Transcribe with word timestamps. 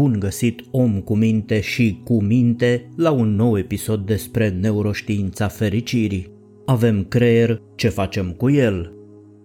Bun 0.00 0.16
găsit 0.18 0.64
om 0.70 1.00
cu 1.00 1.16
minte 1.16 1.60
și 1.60 2.00
cu 2.04 2.22
minte 2.22 2.88
la 2.96 3.10
un 3.10 3.34
nou 3.34 3.58
episod 3.58 4.06
despre 4.06 4.48
neuroștiința 4.60 5.48
fericirii. 5.48 6.26
Avem 6.66 7.04
creier, 7.04 7.62
ce 7.74 7.88
facem 7.88 8.30
cu 8.30 8.50
el? 8.50 8.92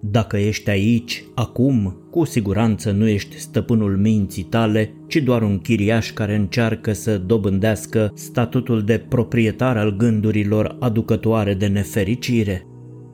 Dacă 0.02 0.38
ești 0.38 0.70
aici, 0.70 1.24
acum, 1.34 2.08
cu 2.12 2.24
siguranță 2.24 2.92
nu 2.92 3.08
ești 3.08 3.40
stăpânul 3.40 3.98
minții 3.98 4.44
tale, 4.44 4.94
ci 5.08 5.16
doar 5.16 5.42
un 5.42 5.60
chiriaș 5.60 6.12
care 6.12 6.36
încearcă 6.36 6.94
să 6.94 7.18
dobândească 7.18 8.12
statutul 8.14 8.84
de 8.84 9.06
proprietar 9.10 9.78
al 9.78 9.96
gândurilor 9.96 10.76
aducătoare 10.80 11.54
de 11.54 11.68
nefericire. 11.68 12.66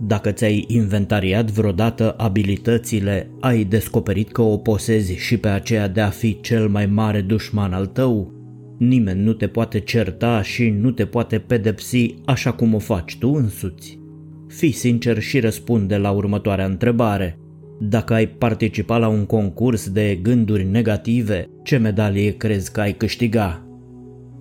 Dacă 0.04 0.32
ți-ai 0.32 0.66
inventariat 0.68 1.52
vreodată 1.52 2.14
abilitățile, 2.18 3.30
ai 3.40 3.64
descoperit 3.64 4.32
că 4.32 4.42
o 4.42 4.58
posezi 4.58 5.14
și 5.14 5.38
pe 5.38 5.48
aceea 5.48 5.88
de 5.88 6.02
a 6.02 6.10
fi 6.10 6.42
cel 6.42 6.68
mai 6.68 6.86
mare 6.86 7.22
dușman 7.22 7.74
al 7.74 7.86
tău? 7.86 8.34
Nimeni 8.78 9.24
nu 9.24 9.34
te 9.34 9.48
poate 9.48 9.80
certa 9.80 10.42
și 10.42 10.70
nu 10.70 10.92
te 10.92 11.06
poate 11.06 11.40
pedepsi 11.40 12.16
așa 12.26 12.52
cum 12.52 12.74
o 12.74 12.80
faci 12.80 13.18
tu 13.18 13.30
însuți. 13.30 14.00
Fii 14.48 14.72
sincer 14.72 15.20
și 15.20 15.40
răspunde 15.40 15.98
la 15.98 16.12
următoarea 16.12 16.66
întrebare. 16.66 17.38
Dacă 17.80 18.14
ai 18.14 18.28
participat 18.28 19.00
la 19.00 19.08
un 19.08 19.26
concurs 19.26 19.90
de 19.90 20.20
gânduri 20.22 20.64
negative, 20.64 21.50
ce 21.64 21.78
medalie 21.78 22.38
crezi 22.38 22.72
că 22.72 22.82
ai 22.82 22.94
câștiga? 22.94 23.66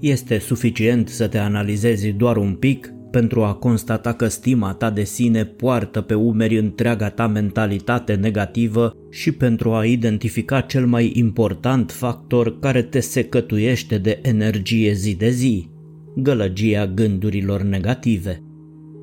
Este 0.01 0.39
suficient 0.39 1.09
să 1.09 1.27
te 1.27 1.39
analizezi 1.39 2.09
doar 2.09 2.37
un 2.37 2.55
pic 2.55 2.93
pentru 3.11 3.43
a 3.43 3.55
constata 3.55 4.13
că 4.13 4.29
stima 4.29 4.73
ta 4.75 4.91
de 4.91 5.05
sine 5.05 5.45
poartă 5.45 6.01
pe 6.01 6.15
umeri 6.15 6.59
întreaga 6.59 7.09
ta 7.09 7.27
mentalitate 7.27 8.15
negativă 8.15 8.97
și 9.11 9.33
pentru 9.33 9.73
a 9.73 9.85
identifica 9.85 10.61
cel 10.61 10.87
mai 10.87 11.13
important 11.15 11.91
factor 11.91 12.59
care 12.59 12.83
te 12.83 13.01
secătuiește 13.01 13.99
de 13.99 14.19
energie 14.23 14.93
zi 14.93 15.15
de 15.15 15.31
zi, 15.31 15.69
gălăgia 16.17 16.87
gândurilor 16.87 17.63
negative. 17.63 18.43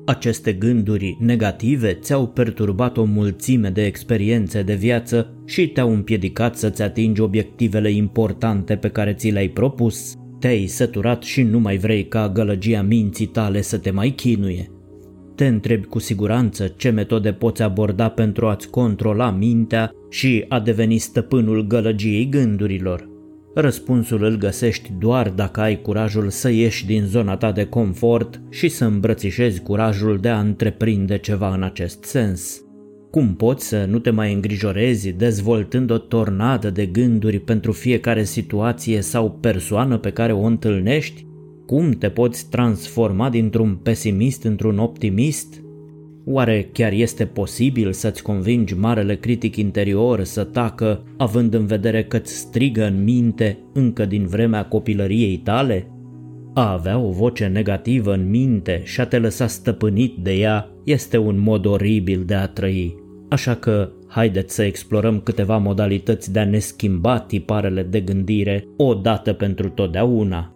Aceste 0.06 0.52
gânduri 0.52 1.16
negative 1.20 1.92
ți-au 1.92 2.26
perturbat 2.26 2.96
o 2.96 3.04
mulțime 3.04 3.70
de 3.70 3.84
experiențe 3.84 4.62
de 4.62 4.74
viață 4.74 5.34
și 5.46 5.68
te-au 5.68 5.92
împiedicat 5.92 6.56
să-ți 6.56 6.82
atingi 6.82 7.20
obiectivele 7.20 7.90
importante 7.90 8.76
pe 8.76 8.88
care 8.88 9.12
ți 9.12 9.28
le-ai 9.28 9.48
propus. 9.48 10.14
Te-ai 10.38 10.66
săturat 10.66 11.22
și 11.22 11.42
nu 11.42 11.58
mai 11.58 11.76
vrei 11.76 12.08
ca 12.08 12.28
gălăgia 12.28 12.82
minții 12.82 13.26
tale 13.26 13.60
să 13.60 13.78
te 13.78 13.90
mai 13.90 14.10
chinuie. 14.10 14.70
Te 15.34 15.46
întrebi 15.46 15.86
cu 15.86 15.98
siguranță 15.98 16.74
ce 16.76 16.90
metode 16.90 17.32
poți 17.32 17.62
aborda 17.62 18.08
pentru 18.08 18.46
a-ți 18.46 18.70
controla 18.70 19.30
mintea 19.30 19.92
și 20.10 20.44
a 20.48 20.60
deveni 20.60 20.98
stăpânul 20.98 21.66
gălăgiei 21.66 22.28
gândurilor. 22.28 23.08
Răspunsul 23.54 24.22
îl 24.22 24.36
găsești 24.36 24.92
doar 24.98 25.30
dacă 25.30 25.60
ai 25.60 25.80
curajul 25.80 26.28
să 26.30 26.50
ieși 26.50 26.86
din 26.86 27.04
zona 27.04 27.36
ta 27.36 27.52
de 27.52 27.64
confort 27.64 28.40
și 28.50 28.68
să 28.68 28.84
îmbrățișezi 28.84 29.62
curajul 29.62 30.18
de 30.18 30.28
a 30.28 30.40
întreprinde 30.40 31.18
ceva 31.18 31.54
în 31.54 31.62
acest 31.62 32.04
sens. 32.04 32.62
Cum 33.10 33.34
poți 33.34 33.68
să 33.68 33.84
nu 33.84 33.98
te 33.98 34.10
mai 34.10 34.32
îngrijorezi 34.32 35.12
dezvoltând 35.12 35.90
o 35.90 35.98
tornadă 35.98 36.70
de 36.70 36.86
gânduri 36.86 37.38
pentru 37.38 37.72
fiecare 37.72 38.24
situație 38.24 39.00
sau 39.00 39.30
persoană 39.30 39.98
pe 39.98 40.10
care 40.10 40.32
o 40.32 40.42
întâlnești? 40.42 41.26
Cum 41.66 41.90
te 41.90 42.08
poți 42.08 42.50
transforma 42.50 43.30
dintr-un 43.30 43.74
pesimist 43.82 44.44
într-un 44.44 44.78
optimist? 44.78 45.62
Oare 46.24 46.68
chiar 46.72 46.92
este 46.92 47.24
posibil 47.24 47.92
să-ți 47.92 48.22
convingi 48.22 48.74
marele 48.74 49.16
critic 49.16 49.56
interior 49.56 50.24
să 50.24 50.44
tacă, 50.44 51.04
având 51.16 51.54
în 51.54 51.66
vedere 51.66 52.04
că-ți 52.04 52.36
strigă 52.36 52.86
în 52.86 53.04
minte 53.04 53.58
încă 53.72 54.04
din 54.04 54.26
vremea 54.26 54.64
copilăriei 54.64 55.36
tale? 55.36 55.86
A 56.58 56.72
avea 56.72 56.98
o 56.98 57.10
voce 57.10 57.46
negativă 57.46 58.12
în 58.12 58.30
minte 58.30 58.80
și 58.84 59.00
a 59.00 59.06
te 59.06 59.18
lăsa 59.18 59.46
stăpânit 59.46 60.16
de 60.16 60.32
ea 60.32 60.68
este 60.84 61.18
un 61.18 61.38
mod 61.38 61.66
oribil 61.66 62.22
de 62.24 62.34
a 62.34 62.46
trăi. 62.46 62.94
Așa 63.28 63.54
că 63.54 63.90
haideți 64.08 64.54
să 64.54 64.62
explorăm 64.62 65.20
câteva 65.20 65.56
modalități 65.56 66.32
de 66.32 66.38
a 66.38 66.44
ne 66.44 66.58
schimba 66.58 67.18
tiparele 67.18 67.82
de 67.82 68.00
gândire 68.00 68.64
o 68.76 68.94
dată 68.94 69.32
pentru 69.32 69.68
totdeauna. 69.68 70.54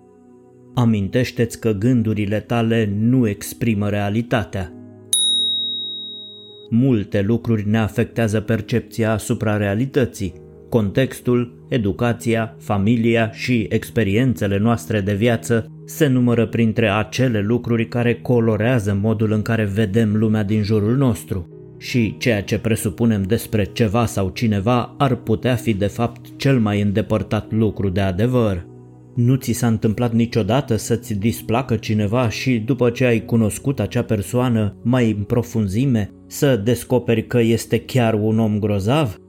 Amintește-ți 0.74 1.60
că 1.60 1.72
gândurile 1.72 2.40
tale 2.40 2.92
nu 2.98 3.28
exprimă 3.28 3.88
realitatea, 3.88 4.72
Multe 6.74 7.20
lucruri 7.20 7.68
ne 7.68 7.78
afectează 7.78 8.40
percepția 8.40 9.12
asupra 9.12 9.56
realității. 9.56 10.34
Contextul, 10.68 11.61
educația, 11.72 12.56
familia 12.58 13.30
și 13.32 13.66
experiențele 13.68 14.58
noastre 14.58 15.00
de 15.00 15.14
viață 15.14 15.66
se 15.84 16.06
numără 16.06 16.46
printre 16.46 16.88
acele 16.88 17.40
lucruri 17.40 17.88
care 17.88 18.14
colorează 18.14 18.98
modul 19.02 19.32
în 19.32 19.42
care 19.42 19.64
vedem 19.64 20.16
lumea 20.16 20.42
din 20.42 20.62
jurul 20.62 20.96
nostru. 20.96 21.46
Și 21.78 22.16
ceea 22.18 22.42
ce 22.42 22.58
presupunem 22.58 23.22
despre 23.22 23.64
ceva 23.72 24.06
sau 24.06 24.28
cineva 24.28 24.94
ar 24.98 25.14
putea 25.14 25.54
fi 25.54 25.74
de 25.74 25.86
fapt 25.86 26.26
cel 26.36 26.58
mai 26.58 26.80
îndepărtat 26.80 27.52
lucru 27.52 27.88
de 27.88 28.00
adevăr. 28.00 28.66
Nu 29.14 29.34
ți 29.34 29.52
s-a 29.52 29.66
întâmplat 29.66 30.12
niciodată 30.12 30.76
să-ți 30.76 31.14
displacă 31.14 31.76
cineva 31.76 32.28
și 32.28 32.58
după 32.58 32.90
ce 32.90 33.04
ai 33.04 33.24
cunoscut 33.24 33.80
acea 33.80 34.02
persoană 34.02 34.76
mai 34.82 35.10
în 35.10 35.22
profunzime, 35.22 36.10
să 36.26 36.56
descoperi 36.56 37.26
că 37.26 37.40
este 37.40 37.78
chiar 37.78 38.14
un 38.14 38.38
om 38.38 38.58
grozav? 38.58 39.21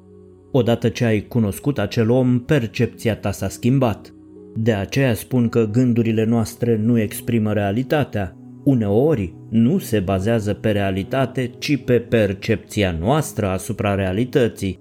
Odată 0.56 0.90
ce 0.90 1.06
ai 1.06 1.22
cunoscut 1.22 1.80
acel 1.80 2.10
om, 2.10 2.40
percepția 2.40 3.16
ta 3.16 3.32
s-a 3.32 3.50
schimbat. 3.50 4.14
De 4.56 4.74
aceea 4.74 5.14
spun 5.14 5.50
că 5.50 5.70
gândurile 5.72 6.24
noastre 6.24 6.78
nu 6.78 7.00
exprimă 7.00 7.54
realitatea. 7.54 8.38
Uneori 8.64 9.34
nu 9.50 9.78
se 9.78 10.00
bazează 10.00 10.54
pe 10.54 10.72
realitate, 10.72 11.52
ci 11.60 11.84
pe 11.84 12.00
percepția 12.00 12.96
noastră 13.00 13.48
asupra 13.48 13.96
realității. 13.96 14.80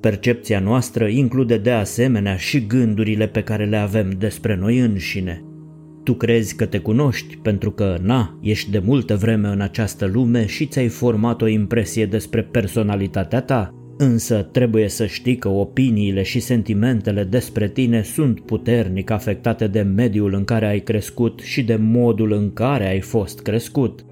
Percepția 0.00 0.60
noastră 0.60 1.06
include 1.06 1.58
de 1.58 1.70
asemenea 1.70 2.36
și 2.36 2.66
gândurile 2.66 3.26
pe 3.26 3.42
care 3.42 3.64
le 3.64 3.76
avem 3.76 4.10
despre 4.18 4.56
noi 4.56 4.78
înșine. 4.78 5.44
Tu 6.04 6.14
crezi 6.14 6.56
că 6.56 6.66
te 6.66 6.78
cunoști 6.78 7.36
pentru 7.36 7.70
că, 7.70 7.98
na, 8.02 8.38
ești 8.42 8.70
de 8.70 8.82
multă 8.84 9.16
vreme 9.16 9.48
în 9.48 9.60
această 9.60 10.06
lume 10.12 10.46
și 10.46 10.66
ți-ai 10.66 10.88
format 10.88 11.42
o 11.42 11.46
impresie 11.46 12.06
despre 12.06 12.42
personalitatea 12.42 13.40
ta, 13.40 13.74
însă 14.00 14.48
trebuie 14.52 14.88
să 14.88 15.06
știi 15.06 15.36
că 15.36 15.48
opiniile 15.48 16.22
și 16.22 16.40
sentimentele 16.40 17.24
despre 17.24 17.68
tine 17.68 18.02
sunt 18.02 18.40
puternic 18.40 19.10
afectate 19.10 19.66
de 19.66 19.80
mediul 19.80 20.34
în 20.34 20.44
care 20.44 20.66
ai 20.66 20.80
crescut 20.80 21.40
și 21.40 21.62
de 21.62 21.76
modul 21.76 22.32
în 22.32 22.52
care 22.52 22.88
ai 22.88 23.00
fost 23.00 23.40
crescut. 23.40 24.04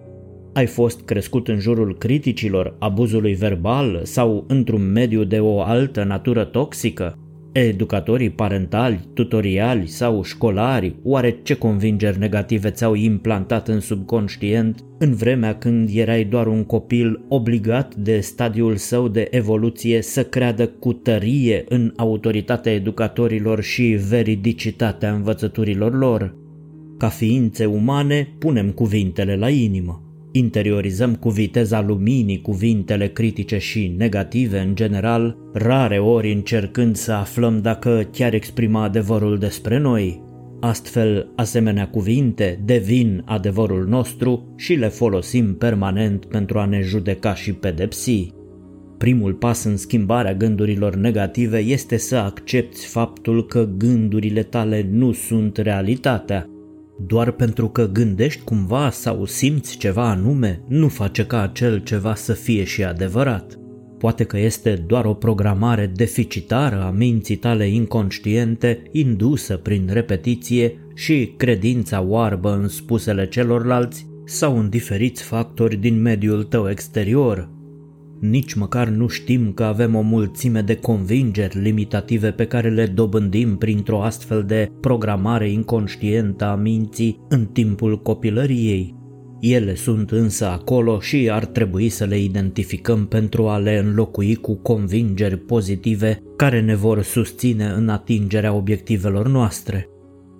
Ai 0.53 0.66
fost 0.66 1.00
crescut 1.00 1.49
în 1.49 1.59
jurul 1.59 1.99
criticilor, 1.99 2.76
abuzului 2.78 3.34
verbal 3.34 4.00
sau 4.04 4.44
într-un 4.49 4.93
mediu 4.93 5.25
de 5.25 5.41
o 5.41 5.60
altă 5.60 6.05
natură 6.05 6.44
toxică? 6.44 7.19
Educatorii 7.67 8.31
parentali, 8.31 9.01
tutoriali 9.15 9.87
sau 9.87 10.23
școlari, 10.23 10.95
oare 11.03 11.39
ce 11.43 11.55
convingeri 11.55 12.19
negative 12.19 12.71
ți-au 12.71 12.95
implantat 12.95 13.69
în 13.69 13.81
subconștient 13.81 14.85
în 14.99 15.15
vremea 15.15 15.55
când 15.55 15.89
erai 15.93 16.25
doar 16.25 16.47
un 16.47 16.65
copil 16.65 17.25
obligat 17.29 17.95
de 17.95 18.21
stadiul 18.21 18.77
său 18.77 19.09
de 19.09 19.29
evoluție 19.31 20.03
să 20.03 20.25
creadă 20.25 20.67
cu 20.67 20.93
tărie 20.93 21.65
în 21.69 21.93
autoritatea 21.97 22.73
educatorilor 22.73 23.62
și 23.62 23.82
veridicitatea 24.09 25.12
învățăturilor 25.12 25.99
lor? 25.99 26.35
Ca 26.99 27.09
ființe 27.09 27.65
umane, 27.65 28.29
punem 28.38 28.71
cuvintele 28.71 29.37
la 29.37 29.49
inimă. 29.49 30.07
Interiorizăm 30.33 31.15
cu 31.15 31.29
viteza 31.29 31.83
luminii 31.83 32.41
cuvintele 32.41 33.09
critice 33.09 33.59
și 33.59 33.95
negative 33.97 34.59
în 34.59 34.75
general, 34.75 35.37
rare 35.53 35.99
ori 35.99 36.33
încercând 36.33 36.97
să 36.97 37.13
aflăm 37.13 37.61
dacă 37.61 38.09
chiar 38.13 38.35
exprimă 38.35 38.79
adevărul 38.79 39.39
despre 39.39 39.79
noi. 39.79 40.23
Astfel, 40.61 41.33
asemenea 41.37 41.89
cuvinte 41.89 42.61
devin 42.65 43.23
adevărul 43.25 43.87
nostru 43.87 44.55
și 44.57 44.75
le 44.75 44.89
folosim 44.89 45.55
permanent 45.55 46.25
pentru 46.25 46.59
a 46.59 46.65
ne 46.65 46.81
judeca 46.81 47.35
și 47.35 47.53
pedepsi. 47.53 48.33
Primul 48.99 49.35
pas 49.35 49.65
în 49.65 49.77
schimbarea 49.77 50.35
gândurilor 50.35 50.97
negative 50.97 51.59
este 51.59 51.97
să 51.97 52.17
accepti 52.17 52.87
faptul 52.87 53.47
că 53.47 53.69
gândurile 53.77 54.43
tale 54.43 54.89
nu 54.91 55.13
sunt 55.13 55.57
realitatea 55.57 56.49
doar 57.06 57.31
pentru 57.31 57.69
că 57.69 57.89
gândești 57.93 58.43
cumva 58.43 58.91
sau 58.91 59.25
simți 59.25 59.77
ceva 59.77 60.11
anume, 60.11 60.61
nu 60.69 60.89
face 60.89 61.27
ca 61.27 61.43
acel 61.43 61.79
ceva 61.79 62.15
să 62.15 62.33
fie 62.33 62.65
și 62.65 62.85
adevărat. 62.85 63.59
Poate 63.99 64.25
că 64.25 64.39
este 64.39 64.85
doar 64.87 65.05
o 65.05 65.15
programare 65.15 65.93
deficitară 65.95 66.83
a 66.83 66.91
minții 66.91 67.37
tale 67.37 67.69
inconștiente 67.69 68.83
indusă 68.93 69.56
prin 69.56 69.89
repetiție 69.93 70.79
și 70.95 71.35
credința 71.37 72.03
oarbă 72.03 72.53
în 72.53 72.69
spusele 72.69 73.29
celorlalți 73.29 74.06
sau 74.25 74.59
în 74.59 74.69
diferiți 74.69 75.23
factori 75.23 75.77
din 75.77 76.01
mediul 76.01 76.43
tău 76.43 76.71
exterior. 76.71 77.57
Nici 78.20 78.55
măcar 78.55 78.88
nu 78.88 79.09
știm 79.09 79.53
că 79.53 79.65
avem 79.65 79.94
o 79.94 80.00
mulțime 80.00 80.61
de 80.61 80.75
convingeri 80.75 81.61
limitative 81.61 82.31
pe 82.31 82.47
care 82.47 82.70
le 82.70 82.87
dobândim 82.87 83.56
printr-o 83.56 84.03
astfel 84.03 84.44
de 84.44 84.70
programare 84.81 85.50
inconștientă 85.50 86.44
a 86.44 86.55
minții 86.55 87.20
în 87.29 87.47
timpul 87.47 88.03
copilăriei. 88.03 88.97
Ele 89.41 89.75
sunt 89.75 90.11
însă 90.11 90.47
acolo 90.47 91.00
și 91.00 91.29
ar 91.31 91.44
trebui 91.44 91.88
să 91.88 92.05
le 92.05 92.19
identificăm 92.19 93.06
pentru 93.06 93.49
a 93.49 93.59
le 93.59 93.76
înlocui 93.76 94.35
cu 94.35 94.56
convingeri 94.56 95.37
pozitive 95.37 96.23
care 96.37 96.61
ne 96.61 96.75
vor 96.75 97.03
susține 97.03 97.65
în 97.65 97.88
atingerea 97.88 98.53
obiectivelor 98.53 99.29
noastre. 99.29 99.88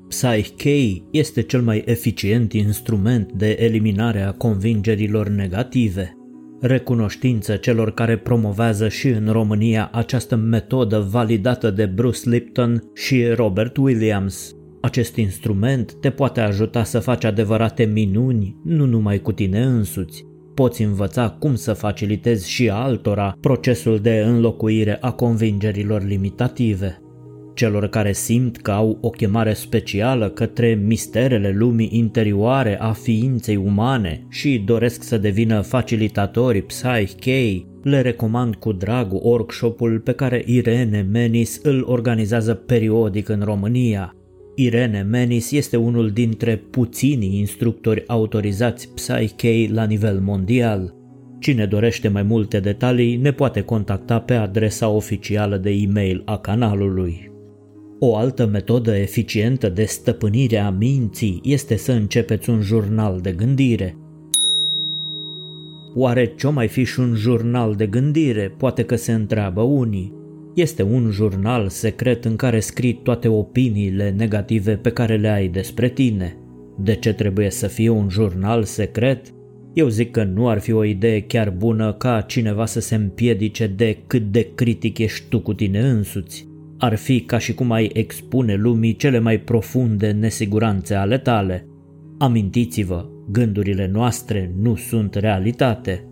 Psyche 0.09 1.03
este 1.11 1.43
cel 1.43 1.63
mai 1.63 1.83
eficient 1.87 2.53
instrument 2.53 3.33
de 3.33 3.57
eliminare 3.61 4.23
a 4.23 4.33
convingerilor 4.33 5.29
negative. 5.29 6.18
Recunoștință 6.61 7.57
celor 7.57 7.91
care 7.91 8.17
promovează 8.17 8.89
și 8.89 9.09
în 9.09 9.29
România 9.33 9.91
această 9.93 10.37
metodă 10.37 10.99
validată 11.11 11.71
de 11.71 11.87
Bruce 11.87 12.29
Lipton 12.29 12.83
și 12.95 13.27
Robert 13.27 13.77
Williams. 13.77 14.53
Acest 14.81 15.17
instrument 15.17 15.93
te 15.93 16.11
poate 16.11 16.41
ajuta 16.41 16.85
să 16.85 16.99
faci 16.99 17.25
adevărate 17.25 17.85
minuni, 17.85 18.57
nu 18.65 18.85
numai 18.85 19.19
cu 19.19 19.33
tine 19.33 19.63
însuți. 19.63 20.25
Poți 20.55 20.83
învăța 20.83 21.31
cum 21.31 21.55
să 21.55 21.73
facilitezi 21.73 22.51
și 22.51 22.71
altora 22.71 23.37
procesul 23.41 23.99
de 23.99 24.23
înlocuire 24.27 24.99
a 25.01 25.13
convingerilor 25.13 26.05
limitative 26.05 27.03
celor 27.59 27.87
care 27.87 28.13
simt 28.13 28.57
că 28.57 28.71
au 28.71 28.99
o 29.01 29.11
chemare 29.11 29.53
specială 29.53 30.29
către 30.29 30.81
misterele 30.85 31.51
lumii 31.51 31.89
interioare 31.93 32.81
a 32.81 32.93
ființei 32.93 33.57
umane 33.57 34.27
și 34.29 34.63
doresc 34.67 35.03
să 35.03 35.19
devină 35.19 35.61
facilitatori 35.61 36.63
Psyche, 36.63 37.65
le 37.83 38.01
recomand 38.01 38.55
cu 38.55 38.73
drag 38.73 39.13
workshopul 39.13 40.01
pe 40.01 40.13
care 40.13 40.43
Irene 40.47 41.07
Menis 41.11 41.61
îl 41.63 41.85
organizează 41.87 42.55
periodic 42.55 43.29
în 43.29 43.41
România. 43.45 44.15
Irene 44.55 45.03
Menis 45.03 45.51
este 45.51 45.77
unul 45.77 46.11
dintre 46.11 46.57
puținii 46.57 47.39
instructori 47.39 48.05
autorizați 48.07 48.89
Psyche 48.95 49.69
la 49.73 49.85
nivel 49.85 50.21
mondial. 50.21 50.95
Cine 51.41 51.67
dorește 51.67 52.09
mai 52.09 52.23
multe 52.23 52.61
detalii 52.61 53.17
ne 53.17 53.33
poate 53.33 53.61
contacta 53.61 54.21
pe 54.21 54.35
adresa 54.35 54.89
oficială 54.89 55.57
de 55.57 55.71
e-mail 55.71 56.23
a 56.25 56.39
canalului. 56.39 57.37
O 58.01 58.17
altă 58.17 58.47
metodă 58.47 58.97
eficientă 58.97 59.69
de 59.69 59.85
stăpânire 59.85 60.59
a 60.59 60.71
minții 60.71 61.41
este 61.45 61.77
să 61.77 61.93
începeți 61.93 62.51
un 62.51 62.61
jurnal 62.61 63.21
de 63.21 63.33
gândire. 63.33 63.97
Oare 65.95 66.35
ce 66.37 66.49
mai 66.49 66.69
fi 66.69 66.85
și 66.85 67.01
un 67.01 67.15
jurnal 67.15 67.75
de 67.75 67.87
gândire? 67.87 68.55
Poate 68.57 68.83
că 68.83 68.97
se 68.97 69.13
întreabă 69.13 69.61
unii. 69.61 70.13
Este 70.55 70.83
un 70.83 71.11
jurnal 71.11 71.69
secret 71.69 72.25
în 72.25 72.37
care 72.37 72.61
scrii 72.61 73.01
toate 73.03 73.29
opiniile 73.29 74.15
negative 74.17 74.77
pe 74.77 74.91
care 74.91 75.17
le 75.17 75.29
ai 75.29 75.49
despre 75.49 75.89
tine. 75.89 76.37
De 76.79 76.95
ce 76.95 77.13
trebuie 77.13 77.51
să 77.51 77.67
fie 77.67 77.89
un 77.89 78.09
jurnal 78.09 78.65
secret? 78.65 79.27
Eu 79.73 79.89
zic 79.89 80.11
că 80.11 80.25
nu 80.25 80.49
ar 80.49 80.59
fi 80.59 80.73
o 80.73 80.85
idee 80.85 81.21
chiar 81.21 81.51
bună 81.51 81.93
ca 81.93 82.21
cineva 82.21 82.67
să 82.67 82.81
se 82.81 82.95
împiedice 82.95 83.67
de 83.67 83.99
cât 84.07 84.23
de 84.23 84.51
critic 84.55 84.99
ești 84.99 85.29
tu 85.29 85.41
cu 85.41 85.55
tine 85.55 85.81
însuți. 85.81 86.48
Ar 86.79 86.95
fi 86.95 87.21
ca 87.21 87.39
și 87.39 87.55
cum 87.55 87.71
ai 87.71 87.91
expune 87.93 88.55
lumii 88.55 88.97
cele 88.97 89.19
mai 89.19 89.41
profunde 89.41 90.11
nesiguranțe 90.11 90.95
ale 90.95 91.19
tale. 91.19 91.67
Amintiți-vă, 92.19 93.07
gândurile 93.31 93.91
noastre 93.93 94.55
nu 94.61 94.77
sunt 94.77 95.15
realitate. 95.15 96.05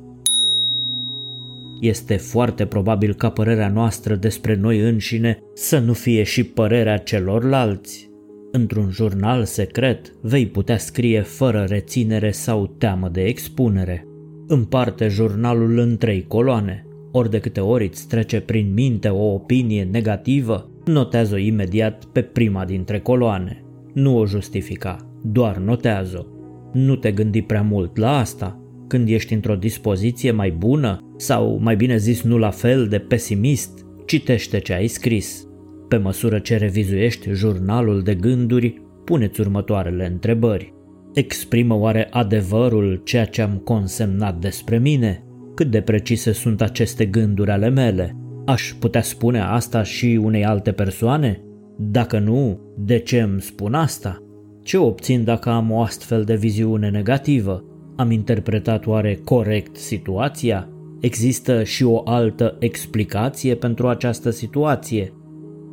Este 1.80 2.16
foarte 2.16 2.66
probabil 2.66 3.14
ca 3.14 3.30
părerea 3.30 3.68
noastră 3.68 4.14
despre 4.14 4.54
noi 4.54 4.80
înșine 4.80 5.38
să 5.54 5.78
nu 5.78 5.92
fie 5.92 6.22
și 6.22 6.44
părerea 6.44 6.96
celorlalți. 6.98 8.10
Într-un 8.52 8.90
jurnal 8.90 9.44
secret 9.44 10.12
vei 10.22 10.46
putea 10.46 10.78
scrie 10.78 11.20
fără 11.20 11.64
reținere 11.68 12.30
sau 12.30 12.66
teamă 12.78 13.08
de 13.08 13.24
expunere. 13.24 14.06
Împarte 14.46 15.08
jurnalul 15.08 15.78
în 15.78 15.96
trei 15.96 16.24
coloane, 16.28 16.85
ori 17.16 17.30
de 17.30 17.38
câte 17.38 17.60
ori 17.60 17.86
îți 17.86 18.08
trece 18.08 18.40
prin 18.40 18.72
minte 18.72 19.08
o 19.08 19.32
opinie 19.32 19.88
negativă, 19.90 20.70
notează-o 20.84 21.38
imediat 21.38 22.04
pe 22.04 22.22
prima 22.22 22.64
dintre 22.64 23.00
coloane. 23.00 23.64
Nu 23.92 24.18
o 24.18 24.26
justifica, 24.26 24.96
doar 25.22 25.56
notează-o. 25.56 26.24
Nu 26.72 26.96
te 26.96 27.12
gândi 27.12 27.42
prea 27.42 27.62
mult 27.62 27.96
la 27.96 28.18
asta. 28.18 28.60
Când 28.88 29.08
ești 29.08 29.34
într-o 29.34 29.54
dispoziție 29.54 30.30
mai 30.30 30.50
bună, 30.50 30.98
sau 31.16 31.58
mai 31.62 31.76
bine 31.76 31.96
zis 31.96 32.22
nu 32.22 32.38
la 32.38 32.50
fel 32.50 32.86
de 32.86 32.98
pesimist, 32.98 33.86
citește 34.06 34.58
ce 34.58 34.72
ai 34.72 34.86
scris. 34.86 35.46
Pe 35.88 35.96
măsură 35.96 36.38
ce 36.38 36.56
revizuiești 36.56 37.30
jurnalul 37.32 38.02
de 38.02 38.14
gânduri, 38.14 38.82
puneți 39.04 39.40
următoarele 39.40 40.06
întrebări. 40.06 40.74
Exprimă 41.14 41.74
oare 41.74 42.08
adevărul 42.10 43.00
ceea 43.04 43.24
ce 43.24 43.42
am 43.42 43.60
consemnat 43.64 44.38
despre 44.38 44.78
mine? 44.78 45.25
Cât 45.56 45.70
de 45.70 45.80
precise 45.80 46.32
sunt 46.32 46.62
aceste 46.62 47.04
gânduri 47.04 47.50
ale 47.50 47.68
mele. 47.68 48.16
Aș 48.46 48.74
putea 48.78 49.02
spune 49.02 49.40
asta 49.40 49.82
și 49.82 50.20
unei 50.22 50.44
alte 50.44 50.72
persoane? 50.72 51.40
Dacă 51.78 52.18
nu, 52.18 52.60
de 52.78 52.98
ce 52.98 53.20
îmi 53.20 53.40
spun 53.40 53.74
asta? 53.74 54.22
Ce 54.62 54.76
obțin 54.76 55.24
dacă 55.24 55.50
am 55.50 55.70
o 55.70 55.80
astfel 55.80 56.24
de 56.24 56.34
viziune 56.34 56.90
negativă? 56.90 57.64
Am 57.96 58.10
interpretat 58.10 58.86
oare 58.86 59.20
corect 59.24 59.76
situația? 59.76 60.68
Există 61.00 61.62
și 61.62 61.84
o 61.84 62.00
altă 62.04 62.56
explicație 62.58 63.54
pentru 63.54 63.88
această 63.88 64.30
situație? 64.30 65.12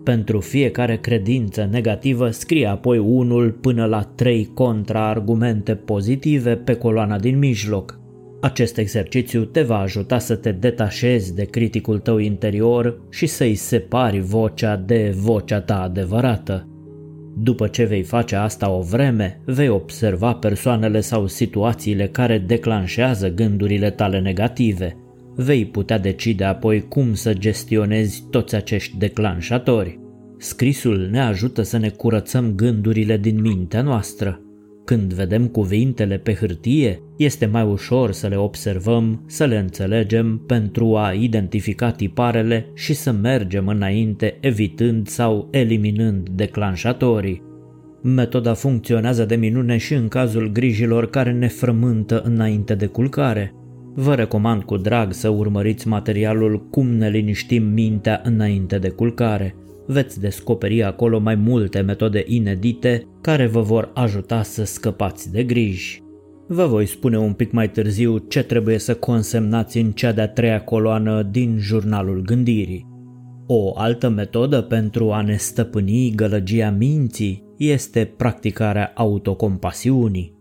Pentru 0.03 0.39
fiecare 0.39 0.97
credință 0.97 1.67
negativă 1.71 2.29
scrie 2.29 2.65
apoi 2.67 2.97
unul 2.97 3.51
până 3.51 3.85
la 3.85 4.01
trei 4.01 4.49
contraargumente 4.53 5.75
pozitive 5.75 6.55
pe 6.55 6.73
coloana 6.73 7.19
din 7.19 7.37
mijloc. 7.37 8.01
Acest 8.43 8.77
exercițiu 8.77 9.45
te 9.45 9.61
va 9.61 9.77
ajuta 9.77 10.19
să 10.19 10.35
te 10.35 10.51
detașezi 10.51 11.35
de 11.35 11.43
criticul 11.45 11.99
tău 11.99 12.17
interior 12.17 13.01
și 13.09 13.25
să-i 13.25 13.55
separi 13.55 14.19
vocea 14.19 14.75
de 14.75 15.13
vocea 15.15 15.61
ta 15.61 15.81
adevărată. 15.81 16.67
După 17.37 17.67
ce 17.67 17.83
vei 17.83 18.03
face 18.03 18.35
asta 18.35 18.71
o 18.71 18.81
vreme, 18.81 19.41
vei 19.45 19.69
observa 19.69 20.33
persoanele 20.33 20.99
sau 20.99 21.27
situațiile 21.27 22.07
care 22.07 22.37
declanșează 22.37 23.29
gândurile 23.29 23.89
tale 23.89 24.19
negative. 24.19 24.97
Vei 25.35 25.65
putea 25.65 25.99
decide 25.99 26.43
apoi 26.43 26.87
cum 26.87 27.13
să 27.13 27.33
gestionezi 27.33 28.23
toți 28.29 28.55
acești 28.55 28.97
declanșatori. 28.97 29.99
Scrisul 30.37 31.07
ne 31.11 31.21
ajută 31.21 31.61
să 31.61 31.77
ne 31.77 31.89
curățăm 31.89 32.53
gândurile 32.55 33.17
din 33.17 33.41
mintea 33.41 33.81
noastră. 33.81 34.42
Când 34.85 35.13
vedem 35.13 35.47
cuvintele 35.47 36.17
pe 36.17 36.33
hârtie, 36.33 37.01
este 37.17 37.45
mai 37.45 37.63
ușor 37.63 38.11
să 38.11 38.27
le 38.27 38.35
observăm, 38.35 39.23
să 39.27 39.45
le 39.45 39.57
înțelegem 39.57 40.37
pentru 40.37 40.95
a 40.95 41.11
identifica 41.11 41.91
tiparele 41.91 42.65
și 42.73 42.93
să 42.93 43.11
mergem 43.11 43.67
înainte 43.67 44.37
evitând 44.41 45.07
sau 45.07 45.47
eliminând 45.51 46.29
declanșatorii. 46.29 47.41
Metoda 48.01 48.53
funcționează 48.53 49.25
de 49.25 49.35
minune 49.35 49.77
și 49.77 49.93
în 49.93 50.07
cazul 50.07 50.51
grijilor 50.51 51.09
care 51.09 51.31
ne 51.31 51.47
frământă 51.47 52.21
înainte 52.21 52.75
de 52.75 52.85
culcare. 52.85 53.53
Vă 53.95 54.15
recomand 54.15 54.63
cu 54.63 54.77
drag 54.77 55.13
să 55.13 55.29
urmăriți 55.29 55.87
materialul 55.87 56.67
Cum 56.69 56.87
ne 56.87 57.09
liniștim 57.09 57.63
mintea 57.63 58.21
înainte 58.23 58.77
de 58.77 58.89
culcare– 58.89 59.55
veți 59.87 60.19
descoperi 60.19 60.83
acolo 60.83 61.19
mai 61.19 61.35
multe 61.35 61.81
metode 61.81 62.23
inedite 62.27 63.07
care 63.21 63.47
vă 63.47 63.61
vor 63.61 63.91
ajuta 63.93 64.43
să 64.43 64.63
scăpați 64.63 65.31
de 65.31 65.43
griji. 65.43 66.01
Vă 66.47 66.65
voi 66.65 66.85
spune 66.85 67.17
un 67.17 67.33
pic 67.33 67.51
mai 67.51 67.69
târziu 67.69 68.17
ce 68.17 68.43
trebuie 68.43 68.77
să 68.77 68.95
consemnați 68.95 69.77
în 69.77 69.91
cea 69.91 70.11
de-a 70.11 70.27
treia 70.27 70.61
coloană 70.61 71.23
din 71.31 71.57
jurnalul 71.59 72.21
gândirii. 72.21 72.87
O 73.47 73.77
altă 73.77 74.09
metodă 74.09 74.61
pentru 74.61 75.11
a 75.11 75.21
ne 75.21 75.35
stăpâni 75.35 76.13
gălăgia 76.15 76.69
minții 76.69 77.43
este 77.57 78.13
practicarea 78.17 78.91
autocompasiunii. 78.95 80.33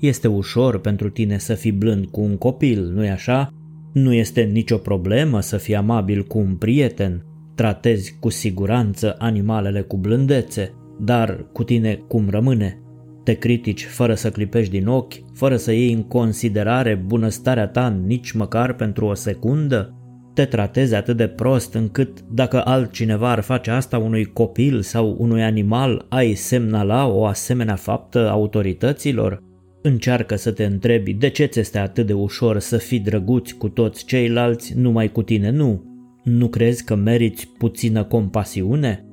Este 0.00 0.28
ușor 0.28 0.80
pentru 0.80 1.10
tine 1.10 1.38
să 1.38 1.54
fii 1.54 1.72
blând 1.72 2.06
cu 2.06 2.20
un 2.20 2.36
copil, 2.36 2.92
nu-i 2.94 3.10
așa? 3.10 3.52
Nu 3.92 4.12
este 4.12 4.42
nicio 4.42 4.76
problemă 4.76 5.40
să 5.40 5.56
fii 5.56 5.74
amabil 5.74 6.22
cu 6.22 6.38
un 6.38 6.54
prieten, 6.56 7.24
Tratezi 7.54 8.16
cu 8.20 8.28
siguranță 8.28 9.14
animalele 9.18 9.80
cu 9.80 9.96
blândețe, 9.96 10.74
dar 11.00 11.46
cu 11.52 11.64
tine 11.64 11.94
cum 12.08 12.30
rămâne? 12.30 12.78
Te 13.24 13.34
critici 13.34 13.84
fără 13.84 14.14
să 14.14 14.30
clipești 14.30 14.78
din 14.78 14.86
ochi, 14.86 15.14
fără 15.34 15.56
să 15.56 15.72
iei 15.72 15.92
în 15.92 16.02
considerare 16.02 16.94
bunăstarea 17.06 17.68
ta 17.68 17.88
nici 18.06 18.32
măcar 18.32 18.72
pentru 18.74 19.06
o 19.06 19.14
secundă? 19.14 19.98
Te 20.34 20.44
tratezi 20.44 20.94
atât 20.94 21.16
de 21.16 21.26
prost 21.26 21.74
încât 21.74 22.20
dacă 22.20 22.64
altcineva 22.64 23.30
ar 23.30 23.40
face 23.40 23.70
asta 23.70 23.98
unui 23.98 24.24
copil 24.24 24.80
sau 24.80 25.16
unui 25.18 25.42
animal, 25.42 26.06
ai 26.08 26.34
semnala 26.34 27.06
o 27.06 27.24
asemenea 27.24 27.76
faptă 27.76 28.30
autorităților? 28.30 29.42
Încearcă 29.82 30.36
să 30.36 30.52
te 30.52 30.64
întrebi 30.64 31.12
de 31.12 31.28
ce 31.28 31.44
ți 31.44 31.58
este 31.58 31.78
atât 31.78 32.06
de 32.06 32.12
ușor 32.12 32.58
să 32.58 32.76
fii 32.76 33.00
drăguți 33.00 33.56
cu 33.56 33.68
toți 33.68 34.04
ceilalți, 34.04 34.78
numai 34.78 35.12
cu 35.12 35.22
tine 35.22 35.50
nu. 35.50 35.93
Nu 36.24 36.48
crezi 36.48 36.84
că 36.84 36.94
meriți 36.94 37.48
puțină 37.58 38.04
compasiune? 38.04 39.04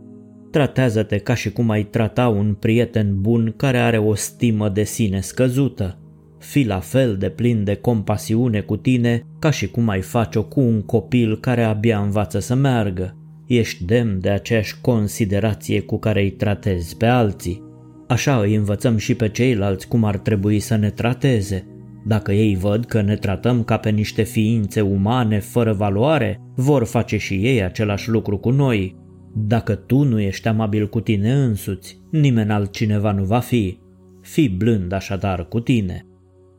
Tratează-te 0.52 1.18
ca 1.18 1.34
și 1.34 1.52
cum 1.52 1.70
ai 1.70 1.84
trata 1.84 2.28
un 2.28 2.54
prieten 2.54 3.22
bun 3.22 3.54
care 3.58 3.78
are 3.78 3.98
o 3.98 4.16
stimă 4.16 4.70
de 4.70 4.84
sine 4.84 5.20
scăzută. 5.20 5.98
Fii 6.40 6.66
la 6.66 6.80
fel 6.80 7.18
de 7.18 7.30
plin 7.30 7.64
de 7.64 7.76
compasiune 7.76 8.62
cu 8.62 8.78
tine 8.78 9.26
ca 9.40 9.50
și 9.50 9.68
cum 9.68 9.90
ai 9.90 10.02
face-o 10.02 10.44
cu 10.44 10.60
un 10.60 10.82
copil 10.82 11.40
care 11.40 11.64
abia 11.64 12.00
învață 12.00 12.40
să 12.40 12.56
meargă. 12.56 13.18
Ești 13.48 13.86
demn 13.86 14.20
de 14.20 14.30
aceeași 14.30 14.82
considerație 14.82 15.82
cu 15.82 16.00
care 16.00 16.22
îi 16.22 16.32
tratezi 16.32 16.98
pe 16.98 17.06
alții. 17.06 17.64
Așa 18.08 18.40
îi 18.40 18.56
învățăm 18.56 18.98
și 18.98 19.16
pe 19.16 19.30
ceilalți 19.30 19.88
cum 19.88 20.04
ar 20.04 20.18
trebui 20.18 20.60
să 20.60 20.76
ne 20.76 20.90
trateze. 20.90 21.66
Dacă 22.04 22.32
ei 22.32 22.56
văd 22.56 22.86
că 22.86 23.02
ne 23.02 23.16
tratăm 23.16 23.64
ca 23.64 23.78
pe 23.78 23.90
niște 23.90 24.24
ființe 24.24 24.82
umane 24.82 25.40
fără 25.40 25.74
valoare, 25.74 26.40
vor 26.56 26.86
face 26.86 27.18
și 27.18 27.34
ei 27.34 27.64
același 27.64 28.10
lucru 28.10 28.38
cu 28.38 28.50
noi. 28.50 28.96
Dacă 29.34 29.76
tu 29.76 30.04
nu 30.04 30.20
ești 30.20 30.48
amabil 30.48 30.90
cu 30.90 31.00
tine 31.00 31.34
însuți, 31.34 32.00
nimeni 32.12 32.52
altcineva 32.52 33.12
nu 33.12 33.24
va 33.24 33.40
fi. 33.40 33.80
Fii 34.22 34.50
blând 34.50 34.92
așadar 34.92 35.48
cu 35.48 35.60
tine. 35.60 36.06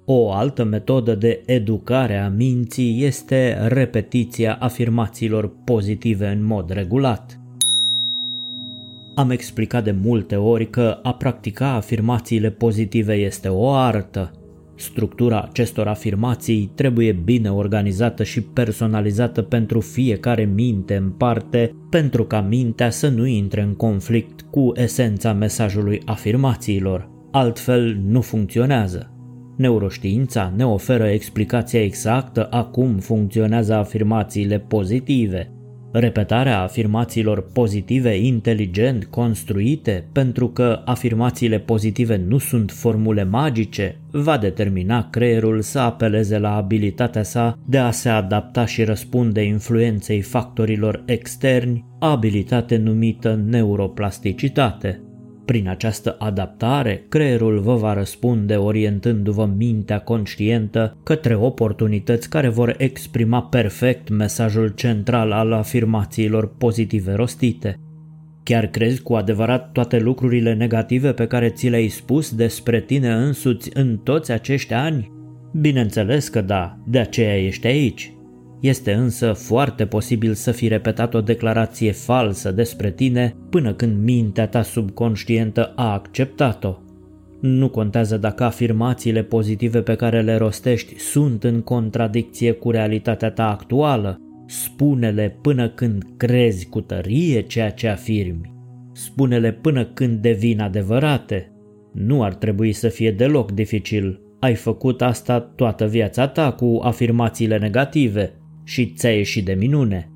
O 0.05 0.33
altă 0.33 0.65
metodă 0.65 1.15
de 1.15 1.43
educare 1.47 2.19
a 2.19 2.29
minții 2.29 3.05
este 3.05 3.67
repetiția 3.67 4.57
afirmațiilor 4.61 5.53
pozitive 5.65 6.27
în 6.29 6.45
mod 6.45 6.71
regulat. 6.71 7.41
Am 9.15 9.31
explicat 9.31 9.85
de 9.85 9.95
multe 10.03 10.37
ori 10.37 10.71
că 10.71 10.99
a 11.03 11.15
practica 11.15 11.69
afirmațiile 11.69 12.51
pozitive 12.51 13.15
este 13.15 13.49
o 13.49 13.71
artă. 13.71 14.33
Structura 14.75 15.41
acestor 15.41 15.87
afirmații 15.87 16.73
trebuie 16.75 17.13
bine 17.13 17.53
organizată 17.53 18.23
și 18.23 18.41
personalizată 18.41 19.43
pentru 19.43 19.81
fiecare 19.81 20.45
minte 20.45 20.97
în 20.97 21.11
parte, 21.11 21.75
pentru 21.91 22.25
ca 22.25 22.41
mintea 22.41 22.91
să 22.91 23.09
nu 23.09 23.27
intre 23.27 23.63
în 23.63 23.75
conflict 23.75 24.41
cu 24.51 24.73
esența 24.75 25.33
mesajului 25.33 26.03
afirmațiilor. 26.05 27.11
Altfel 27.31 28.01
nu 28.07 28.21
funcționează. 28.21 29.07
Neuroștiința 29.57 30.53
ne 30.57 30.67
oferă 30.67 31.09
explicația 31.09 31.83
exactă 31.83 32.45
a 32.45 32.65
cum 32.65 32.99
funcționează 32.99 33.75
afirmațiile 33.75 34.59
pozitive. 34.59 35.53
Repetarea 35.93 36.61
afirmațiilor 36.61 37.47
pozitive 37.53 38.17
inteligent 38.17 39.05
construite, 39.05 40.05
pentru 40.13 40.49
că 40.49 40.83
afirmațiile 40.85 41.59
pozitive 41.59 42.17
nu 42.17 42.39
sunt 42.39 42.71
formule 42.71 43.25
magice, 43.25 43.97
va 44.11 44.39
determina 44.39 45.11
creierul 45.11 45.61
să 45.61 45.79
apeleze 45.79 46.39
la 46.39 46.57
abilitatea 46.57 47.23
sa 47.23 47.59
de 47.67 47.79
a 47.79 47.91
se 47.91 48.09
adapta 48.09 48.67
și 48.67 48.85
răspunde 48.85 49.43
influenței 49.43 50.21
factorilor 50.21 51.03
externi, 51.07 51.85
abilitate 51.99 52.77
numită 52.77 53.43
neuroplasticitate. 53.47 55.01
Prin 55.53 55.69
această 55.69 56.17
adaptare, 56.19 57.05
creierul 57.09 57.61
vă 57.61 57.75
va 57.75 57.93
răspunde 57.93 58.55
orientându-vă 58.55 59.51
mintea 59.57 59.99
conștientă 59.99 60.97
către 61.03 61.35
oportunități 61.35 62.29
care 62.29 62.49
vor 62.49 62.75
exprima 62.79 63.43
perfect 63.43 64.09
mesajul 64.09 64.69
central 64.69 65.33
al 65.33 65.53
afirmațiilor 65.53 66.57
pozitive 66.57 67.13
rostite. 67.13 67.79
Chiar 68.43 68.67
crezi 68.67 69.03
cu 69.03 69.15
adevărat 69.15 69.73
toate 69.73 69.99
lucrurile 69.99 70.55
negative 70.55 71.13
pe 71.13 71.27
care 71.27 71.49
ți 71.49 71.69
le-ai 71.69 71.89
spus 71.89 72.35
despre 72.35 72.81
tine 72.81 73.13
însuți 73.13 73.71
în 73.75 73.97
toți 73.97 74.33
acești 74.33 74.73
ani? 74.73 75.13
Bineînțeles 75.61 76.29
că 76.29 76.41
da, 76.41 76.79
de 76.87 76.99
aceea 76.99 77.45
ești 77.45 77.67
aici. 77.67 78.13
Este 78.63 78.93
însă 78.93 79.33
foarte 79.33 79.87
posibil 79.87 80.35
să 80.35 80.51
fi 80.51 80.69
repetat 80.69 81.15
o 81.15 81.21
declarație 81.21 81.93
falsă 81.93 82.51
despre 82.51 82.91
tine 82.91 83.37
până 83.51 83.75
când 83.75 84.03
mintea 84.03 84.49
ta 84.49 84.63
subconștientă 84.63 85.73
a 85.77 85.93
acceptat-o. 85.93 86.77
Nu 87.41 87.69
contează 87.69 88.17
dacă 88.17 88.45
afirmațiile 88.45 89.23
pozitive 89.23 89.81
pe 89.81 89.95
care 89.95 90.21
le 90.21 90.37
rostești 90.37 90.99
sunt 90.99 91.45
în 91.45 91.61
contradicție 91.61 92.53
cu 92.53 92.71
realitatea 92.71 93.31
ta 93.31 93.51
actuală. 93.51 94.21
Spune-le 94.47 95.39
până 95.41 95.69
când 95.69 96.03
crezi 96.17 96.67
cu 96.67 96.81
tărie 96.81 97.41
ceea 97.41 97.71
ce 97.71 97.89
afirmi. 97.89 98.53
Spune-le 98.93 99.53
până 99.53 99.85
când 99.85 100.19
devin 100.19 100.61
adevărate. 100.61 101.53
Nu 101.93 102.23
ar 102.23 102.35
trebui 102.35 102.73
să 102.73 102.89
fie 102.89 103.11
deloc 103.11 103.53
dificil. 103.53 104.21
Ai 104.41 104.55
făcut 104.55 105.03
asta 105.03 105.41
toată 105.41 105.87
viața 105.87 106.29
ta 106.29 106.53
cu 106.53 106.81
afirmațiile 106.83 107.59
negative 107.59 108.37
și 108.65 108.93
ți-a 108.97 109.11
ieșit 109.11 109.45
de 109.45 109.53
minune. 109.53 110.13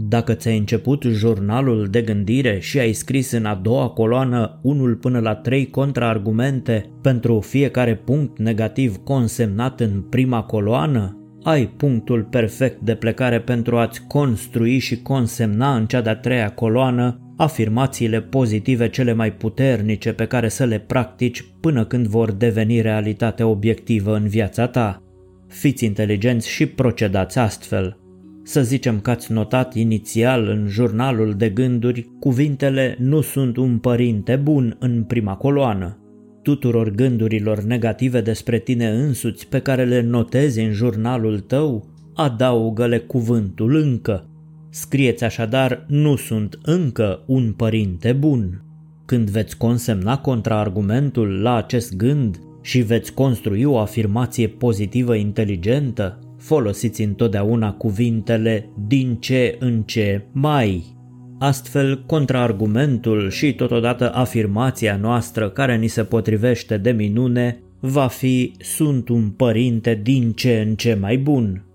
Dacă 0.00 0.34
ți-ai 0.34 0.58
început 0.58 1.02
jurnalul 1.02 1.88
de 1.90 2.02
gândire 2.02 2.58
și 2.60 2.78
ai 2.78 2.92
scris 2.92 3.30
în 3.30 3.44
a 3.44 3.54
doua 3.54 3.88
coloană 3.88 4.60
unul 4.62 4.94
până 4.94 5.18
la 5.18 5.34
trei 5.34 5.70
contraargumente 5.70 6.90
pentru 7.02 7.40
fiecare 7.40 7.94
punct 7.94 8.38
negativ 8.38 8.96
consemnat 8.96 9.80
în 9.80 10.02
prima 10.10 10.42
coloană, 10.42 11.18
ai 11.42 11.66
punctul 11.66 12.22
perfect 12.22 12.80
de 12.80 12.94
plecare 12.94 13.40
pentru 13.40 13.76
a-ți 13.76 14.06
construi 14.06 14.78
și 14.78 15.02
consemna 15.02 15.76
în 15.76 15.86
cea 15.86 16.00
de-a 16.00 16.16
treia 16.16 16.50
coloană 16.50 17.32
afirmațiile 17.36 18.20
pozitive 18.20 18.88
cele 18.88 19.12
mai 19.12 19.32
puternice 19.32 20.12
pe 20.12 20.26
care 20.26 20.48
să 20.48 20.64
le 20.64 20.78
practici 20.78 21.44
până 21.60 21.84
când 21.84 22.06
vor 22.06 22.32
deveni 22.32 22.80
realitate 22.80 23.42
obiectivă 23.42 24.16
în 24.16 24.28
viața 24.28 24.66
ta. 24.66 25.02
Fiți 25.48 25.84
inteligenți 25.84 26.48
și 26.48 26.66
procedați 26.66 27.38
astfel. 27.38 27.98
Să 28.42 28.62
zicem 28.62 29.00
că 29.00 29.10
ați 29.10 29.32
notat 29.32 29.74
inițial 29.74 30.46
în 30.46 30.66
jurnalul 30.68 31.34
de 31.34 31.48
gânduri 31.48 32.10
cuvintele 32.20 32.96
nu 32.98 33.20
sunt 33.20 33.56
un 33.56 33.78
părinte 33.78 34.36
bun 34.36 34.76
în 34.78 35.04
prima 35.04 35.34
coloană. 35.34 35.98
Tuturor 36.42 36.90
gândurilor 36.90 37.62
negative 37.62 38.20
despre 38.20 38.58
tine 38.58 38.88
însuți 38.88 39.48
pe 39.48 39.58
care 39.58 39.84
le 39.84 40.00
notezi 40.00 40.60
în 40.60 40.72
jurnalul 40.72 41.40
tău, 41.40 41.88
adaugă-le 42.14 42.98
cuvântul 42.98 43.76
încă. 43.76 44.28
Scrieți 44.70 45.24
așadar 45.24 45.84
nu 45.88 46.16
sunt 46.16 46.58
încă 46.62 47.22
un 47.26 47.52
părinte 47.52 48.12
bun. 48.12 48.62
Când 49.04 49.30
veți 49.30 49.56
consemna 49.56 50.18
contraargumentul 50.18 51.40
la 51.42 51.54
acest 51.54 51.96
gând, 51.96 52.38
și 52.68 52.80
veți 52.80 53.12
construi 53.12 53.64
o 53.64 53.78
afirmație 53.78 54.48
pozitivă 54.48 55.14
inteligentă, 55.14 56.18
folosiți 56.38 57.02
întotdeauna 57.02 57.72
cuvintele 57.72 58.70
din 58.86 59.16
ce 59.16 59.56
în 59.58 59.82
ce 59.82 60.24
mai. 60.32 60.96
Astfel, 61.38 62.04
contraargumentul 62.06 63.30
și 63.30 63.54
totodată 63.54 64.14
afirmația 64.14 64.96
noastră 64.96 65.50
care 65.50 65.76
ni 65.76 65.86
se 65.86 66.04
potrivește 66.04 66.76
de 66.76 66.90
minune 66.90 67.62
va 67.80 68.06
fi 68.06 68.52
sunt 68.58 69.08
un 69.08 69.30
părinte 69.30 70.00
din 70.02 70.32
ce 70.32 70.64
în 70.66 70.74
ce 70.74 70.94
mai 71.00 71.16
bun. 71.16 71.67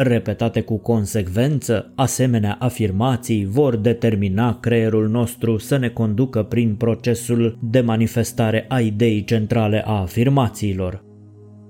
Repetate 0.00 0.60
cu 0.60 0.76
consecvență, 0.76 1.92
asemenea 1.94 2.56
afirmații 2.58 3.46
vor 3.46 3.76
determina 3.76 4.58
creierul 4.60 5.08
nostru 5.08 5.56
să 5.56 5.76
ne 5.76 5.88
conducă 5.88 6.42
prin 6.42 6.74
procesul 6.74 7.58
de 7.62 7.80
manifestare 7.80 8.64
a 8.68 8.80
ideii 8.80 9.24
centrale 9.24 9.82
a 9.86 10.00
afirmațiilor. 10.00 11.04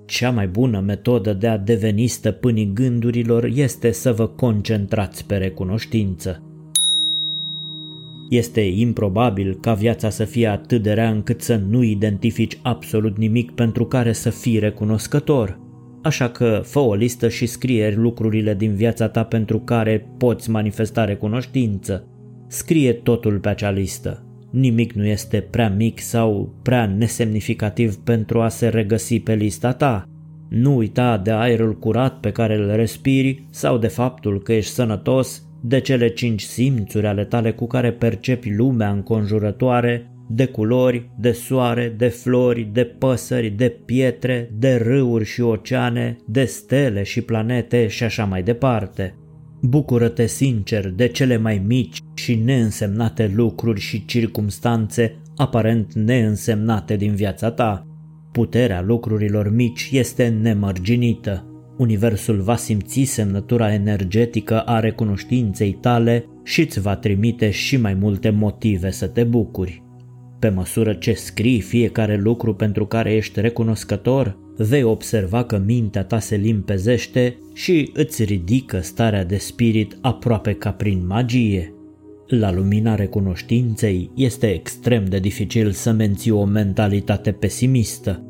Cea 0.06 0.30
mai 0.30 0.48
bună 0.48 0.80
metodă 0.80 1.32
de 1.32 1.48
a 1.48 1.58
deveni 1.58 2.06
stăpânii 2.06 2.70
gândurilor 2.74 3.44
este 3.44 3.90
să 3.90 4.12
vă 4.12 4.26
concentrați 4.26 5.26
pe 5.26 5.36
recunoștință. 5.36 6.42
Este 8.30 8.60
improbabil 8.60 9.58
ca 9.60 9.74
viața 9.74 10.10
să 10.10 10.24
fie 10.24 10.46
atât 10.46 10.82
de 10.82 10.92
rea 10.92 11.10
încât 11.10 11.42
să 11.42 11.60
nu 11.68 11.82
identifici 11.82 12.58
absolut 12.62 13.16
nimic 13.16 13.50
pentru 13.50 13.84
care 13.84 14.12
să 14.12 14.30
fii 14.30 14.58
recunoscător– 14.58 15.58
Așa 16.02 16.28
că 16.28 16.60
fă 16.64 16.78
o 16.78 16.94
listă 16.94 17.28
și 17.28 17.46
scrie 17.46 17.94
lucrurile 17.96 18.54
din 18.54 18.74
viața 18.74 19.08
ta 19.08 19.24
pentru 19.24 19.58
care 19.58 20.06
poți 20.18 20.50
manifesta 20.50 21.04
recunoștință. 21.04 22.06
Scrie 22.46 22.92
totul 22.92 23.38
pe 23.38 23.48
acea 23.48 23.70
listă. 23.70 24.22
Nimic 24.50 24.92
nu 24.92 25.06
este 25.06 25.40
prea 25.40 25.68
mic 25.70 26.00
sau 26.00 26.54
prea 26.62 26.86
nesemnificativ 26.86 27.96
pentru 27.96 28.40
a 28.40 28.48
se 28.48 28.68
regăsi 28.68 29.20
pe 29.20 29.34
lista 29.34 29.72
ta. 29.72 30.04
Nu 30.48 30.76
uita 30.76 31.18
de 31.18 31.30
aerul 31.30 31.78
curat 31.78 32.20
pe 32.20 32.32
care 32.32 32.56
îl 32.56 32.76
respiri 32.76 33.46
sau 33.50 33.78
de 33.78 33.86
faptul 33.86 34.42
că 34.42 34.52
ești 34.52 34.72
sănătos, 34.72 35.42
de 35.62 35.80
cele 35.80 36.08
cinci 36.08 36.42
simțuri 36.42 37.06
ale 37.06 37.24
tale 37.24 37.52
cu 37.52 37.66
care 37.66 37.92
percepi 37.92 38.54
lumea 38.54 38.90
înconjurătoare 38.90 40.10
de 40.28 40.46
culori, 40.46 41.10
de 41.18 41.32
soare, 41.32 41.94
de 41.96 42.08
flori, 42.08 42.68
de 42.72 42.84
păsări, 42.84 43.48
de 43.48 43.68
pietre, 43.84 44.50
de 44.58 44.74
râuri 44.74 45.24
și 45.24 45.40
oceane, 45.40 46.16
de 46.26 46.44
stele 46.44 47.02
și 47.02 47.20
planete 47.20 47.86
și 47.86 48.04
așa 48.04 48.24
mai 48.24 48.42
departe. 48.42 49.14
Bucură-te 49.62 50.26
sincer 50.26 50.90
de 50.90 51.06
cele 51.06 51.36
mai 51.36 51.62
mici 51.66 51.98
și 52.14 52.34
neînsemnate 52.34 53.32
lucruri 53.34 53.80
și 53.80 54.04
circumstanțe 54.04 55.20
aparent 55.36 55.94
neînsemnate 55.94 56.96
din 56.96 57.14
viața 57.14 57.50
ta. 57.50 57.86
Puterea 58.32 58.82
lucrurilor 58.82 59.54
mici 59.54 59.88
este 59.92 60.28
nemărginită. 60.28 61.42
Universul 61.78 62.40
va 62.40 62.56
simți 62.56 63.02
semnătura 63.02 63.72
energetică 63.72 64.60
a 64.60 64.80
recunoștinței 64.80 65.72
tale 65.72 66.24
și 66.44 66.60
îți 66.60 66.80
va 66.80 66.96
trimite 66.96 67.50
și 67.50 67.76
mai 67.76 67.94
multe 67.94 68.30
motive 68.30 68.90
să 68.90 69.06
te 69.06 69.24
bucuri. 69.24 69.82
Pe 70.38 70.48
măsură 70.48 70.94
ce 70.94 71.12
scrii 71.12 71.60
fiecare 71.60 72.16
lucru 72.16 72.54
pentru 72.54 72.86
care 72.86 73.14
ești 73.14 73.40
recunoscător, 73.40 74.38
vei 74.56 74.82
observa 74.82 75.44
că 75.44 75.62
mintea 75.66 76.04
ta 76.04 76.18
se 76.18 76.36
limpezește 76.36 77.36
și 77.54 77.90
îți 77.94 78.24
ridică 78.24 78.80
starea 78.80 79.24
de 79.24 79.36
spirit 79.36 79.98
aproape 80.00 80.52
ca 80.52 80.70
prin 80.70 81.06
magie. 81.06 81.72
La 82.26 82.52
lumina 82.52 82.94
recunoștinței 82.94 84.10
este 84.14 84.52
extrem 84.52 85.04
de 85.04 85.18
dificil 85.18 85.70
să 85.70 85.92
menții 85.92 86.30
o 86.30 86.44
mentalitate 86.44 87.32
pesimistă. 87.32 88.22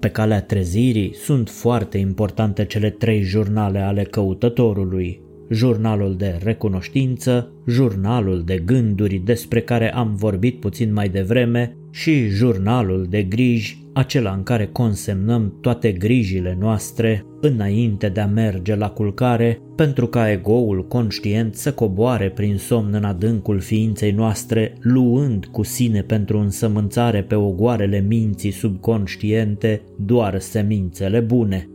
Pe 0.00 0.08
calea 0.08 0.42
trezirii 0.42 1.14
sunt 1.14 1.48
foarte 1.48 1.98
importante 1.98 2.64
cele 2.64 2.90
trei 2.90 3.22
jurnale 3.22 3.78
ale 3.78 4.02
căutătorului, 4.02 5.20
jurnalul 5.50 6.16
de 6.16 6.38
recunoștință, 6.42 7.52
jurnalul 7.66 8.42
de 8.44 8.62
gânduri 8.64 9.22
despre 9.24 9.60
care 9.60 9.94
am 9.94 10.14
vorbit 10.14 10.60
puțin 10.60 10.92
mai 10.92 11.08
devreme 11.08 11.76
și 11.90 12.28
jurnalul 12.28 13.06
de 13.10 13.22
griji, 13.22 13.78
acela 13.92 14.32
în 14.32 14.42
care 14.42 14.66
consemnăm 14.66 15.54
toate 15.60 15.92
grijile 15.92 16.56
noastre 16.60 17.24
înainte 17.40 18.08
de 18.08 18.20
a 18.20 18.26
merge 18.26 18.74
la 18.74 18.88
culcare, 18.88 19.60
pentru 19.76 20.06
ca 20.06 20.30
egoul 20.30 20.86
conștient 20.86 21.54
să 21.54 21.72
coboare 21.72 22.30
prin 22.30 22.56
somn 22.56 22.94
în 22.94 23.04
adâncul 23.04 23.60
ființei 23.60 24.10
noastre, 24.10 24.74
luând 24.80 25.46
cu 25.46 25.62
sine 25.62 26.02
pentru 26.02 26.38
însămânțare 26.38 27.22
pe 27.22 27.34
ogoarele 27.34 28.04
minții 28.08 28.50
subconștiente 28.50 29.82
doar 29.96 30.38
semințele 30.38 31.20
bune. 31.20 31.68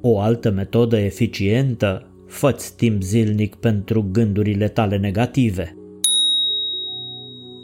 O 0.00 0.20
altă 0.20 0.50
metodă 0.50 0.96
eficientă 0.96 2.09
Făți 2.30 2.76
timp 2.76 3.02
zilnic 3.02 3.54
pentru 3.54 4.08
gândurile 4.12 4.68
tale 4.68 4.96
negative. 4.96 5.76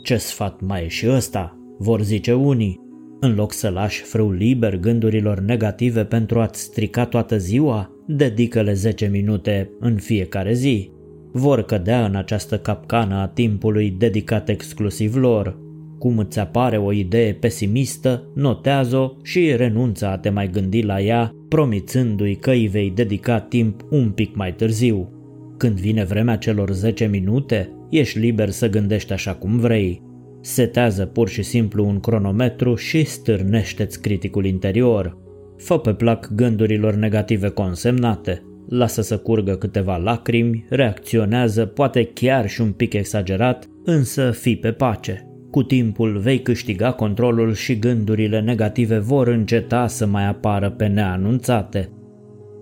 Ce 0.02 0.16
sfat 0.16 0.60
mai 0.60 0.84
e 0.84 0.88
și 0.88 1.08
ăsta, 1.08 1.58
vor 1.78 2.02
zice 2.02 2.32
unii. 2.32 2.80
În 3.20 3.34
loc 3.34 3.52
să 3.52 3.68
lași 3.68 4.02
frâu 4.02 4.30
liber 4.30 4.76
gândurilor 4.76 5.40
negative 5.40 6.04
pentru 6.04 6.40
a-ți 6.40 6.60
strica 6.60 7.06
toată 7.06 7.38
ziua, 7.38 7.90
dedică-le 8.06 8.72
10 8.72 9.06
minute 9.06 9.70
în 9.80 9.96
fiecare 9.96 10.52
zi. 10.52 10.90
Vor 11.32 11.62
cădea 11.62 12.04
în 12.04 12.14
această 12.14 12.58
capcană 12.58 13.14
a 13.14 13.26
timpului 13.26 13.90
dedicat 13.90 14.48
exclusiv 14.48 15.16
lor. 15.16 15.58
Cum 15.98 16.18
îți 16.18 16.38
apare 16.38 16.78
o 16.78 16.92
idee 16.92 17.32
pesimistă, 17.32 18.30
notează-o 18.34 19.10
și 19.22 19.56
renunță 19.56 20.06
a 20.06 20.18
te 20.18 20.28
mai 20.28 20.50
gândi 20.50 20.82
la 20.82 21.00
ea 21.00 21.35
promițându-i 21.48 22.34
că 22.34 22.50
îi 22.50 22.66
vei 22.66 22.90
dedica 22.90 23.40
timp 23.40 23.80
un 23.90 24.10
pic 24.10 24.34
mai 24.34 24.54
târziu. 24.54 25.10
Când 25.56 25.80
vine 25.80 26.04
vremea 26.04 26.36
celor 26.36 26.70
10 26.70 27.04
minute, 27.06 27.70
ești 27.90 28.18
liber 28.18 28.50
să 28.50 28.68
gândești 28.68 29.12
așa 29.12 29.34
cum 29.34 29.58
vrei. 29.58 30.02
Setează 30.40 31.06
pur 31.06 31.28
și 31.28 31.42
simplu 31.42 31.86
un 31.86 32.00
cronometru 32.00 32.74
și 32.74 33.04
stârnește-ți 33.04 34.00
criticul 34.00 34.44
interior. 34.44 35.18
Fă 35.56 35.78
pe 35.78 35.94
plac 35.94 36.34
gândurilor 36.34 36.94
negative 36.94 37.48
consemnate, 37.48 38.42
lasă 38.68 39.02
să 39.02 39.18
curgă 39.18 39.56
câteva 39.56 39.96
lacrimi, 39.96 40.66
reacționează 40.68 41.66
poate 41.66 42.04
chiar 42.04 42.48
și 42.48 42.60
un 42.60 42.72
pic 42.72 42.92
exagerat, 42.92 43.68
însă 43.84 44.30
fii 44.30 44.56
pe 44.56 44.72
pace. 44.72 45.35
Cu 45.50 45.62
timpul 45.62 46.18
vei 46.18 46.40
câștiga 46.42 46.92
controlul 46.92 47.54
și 47.54 47.78
gândurile 47.78 48.40
negative 48.40 48.98
vor 48.98 49.28
înceta 49.28 49.86
să 49.86 50.06
mai 50.06 50.26
apară 50.26 50.70
pe 50.70 50.86
neanunțate. 50.86 51.90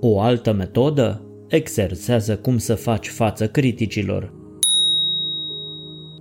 O 0.00 0.20
altă 0.20 0.52
metodă? 0.52 1.22
Exersează 1.48 2.36
cum 2.36 2.58
să 2.58 2.74
faci 2.74 3.08
față 3.08 3.48
criticilor. 3.48 4.32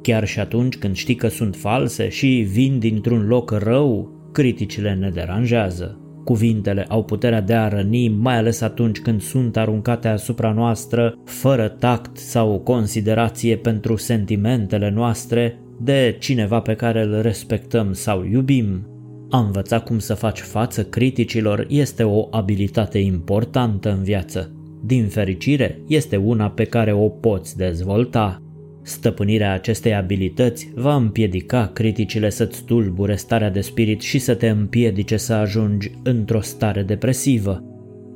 Chiar 0.02 0.26
și 0.28 0.40
atunci 0.40 0.78
când 0.78 0.96
știi 0.96 1.16
că 1.16 1.28
sunt 1.28 1.56
false 1.56 2.10
și 2.10 2.48
vin 2.52 2.80
dintr-un 2.80 3.28
loc 3.28 3.52
rău, 3.52 4.12
criticile 4.32 4.94
ne 4.94 5.10
deranjează. 5.10 5.98
Cuvintele 6.24 6.86
au 6.90 7.04
puterea 7.04 7.42
de 7.42 7.54
a 7.54 7.68
răni, 7.68 8.08
mai 8.08 8.38
ales 8.38 8.62
atunci 8.62 9.00
când 9.00 9.22
sunt 9.22 9.58
aruncate 9.58 10.08
asupra 10.08 10.52
noastră, 10.52 11.18
fără 11.26 11.68
tact 11.68 12.18
sau 12.18 12.60
considerație 12.60 13.58
pentru 13.58 13.96
sentimentele 13.96 14.90
noastre 14.90 15.58
de 15.82 16.16
cineva 16.20 16.60
pe 16.60 16.74
care 16.74 17.02
îl 17.02 17.22
respectăm 17.22 17.94
sau 17.94 18.26
iubim. 18.32 18.88
A 19.30 19.40
învăța 19.40 19.80
cum 19.80 20.00
să 20.00 20.14
faci 20.14 20.40
față 20.40 20.84
criticilor 20.84 21.66
este 21.70 22.04
o 22.04 22.28
abilitate 22.32 22.98
importantă 22.98 23.92
în 23.92 24.04
viață. 24.04 24.52
Din 24.86 25.08
fericire, 25.08 25.82
este 25.88 26.16
una 26.16 26.50
pe 26.50 26.64
care 26.64 26.94
o 26.94 27.10
poți 27.10 27.58
dezvolta. 27.58 28.42
Stăpânirea 28.82 29.54
acestei 29.54 29.96
abilități 29.96 30.72
va 30.76 30.96
împiedica 30.96 31.72
criticile 31.74 32.30
să-ți 32.30 32.64
tulbure 32.64 33.16
starea 33.16 33.50
de 33.50 33.62
spirit 33.62 34.02
și 34.02 34.20
să 34.20 34.36
te 34.36 34.50
împiedice 34.50 35.18
să 35.18 35.34
ajungi 35.34 35.92
într-o 36.04 36.42
stare 36.42 36.84
depresivă. 36.84 37.64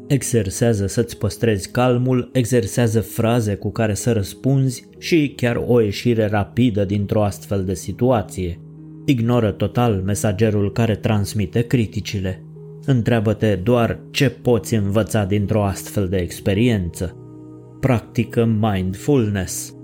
Exersează 0.07 0.87
să-ți 0.87 1.17
păstrezi 1.17 1.71
calmul, 1.71 2.29
exersează 2.33 3.01
fraze 3.01 3.55
cu 3.55 3.71
care 3.71 3.93
să 3.93 4.11
răspunzi 4.11 4.85
și 4.97 5.33
chiar 5.35 5.63
o 5.67 5.79
ieșire 5.79 6.27
rapidă 6.27 6.85
dintr-o 6.85 7.23
astfel 7.23 7.65
de 7.65 7.73
situație. 7.73 8.59
Ignoră 9.05 9.51
total 9.51 10.01
mesagerul 10.05 10.71
care 10.71 10.95
transmite 10.95 11.61
criticile. 11.61 12.43
Întreabă-te 12.85 13.55
doar 13.55 13.99
ce 14.11 14.29
poți 14.29 14.75
învăța 14.75 15.25
dintr-o 15.25 15.63
astfel 15.63 16.07
de 16.07 16.17
experiență. 16.17 17.15
Practică 17.79 18.45
mindfulness. 18.59 19.75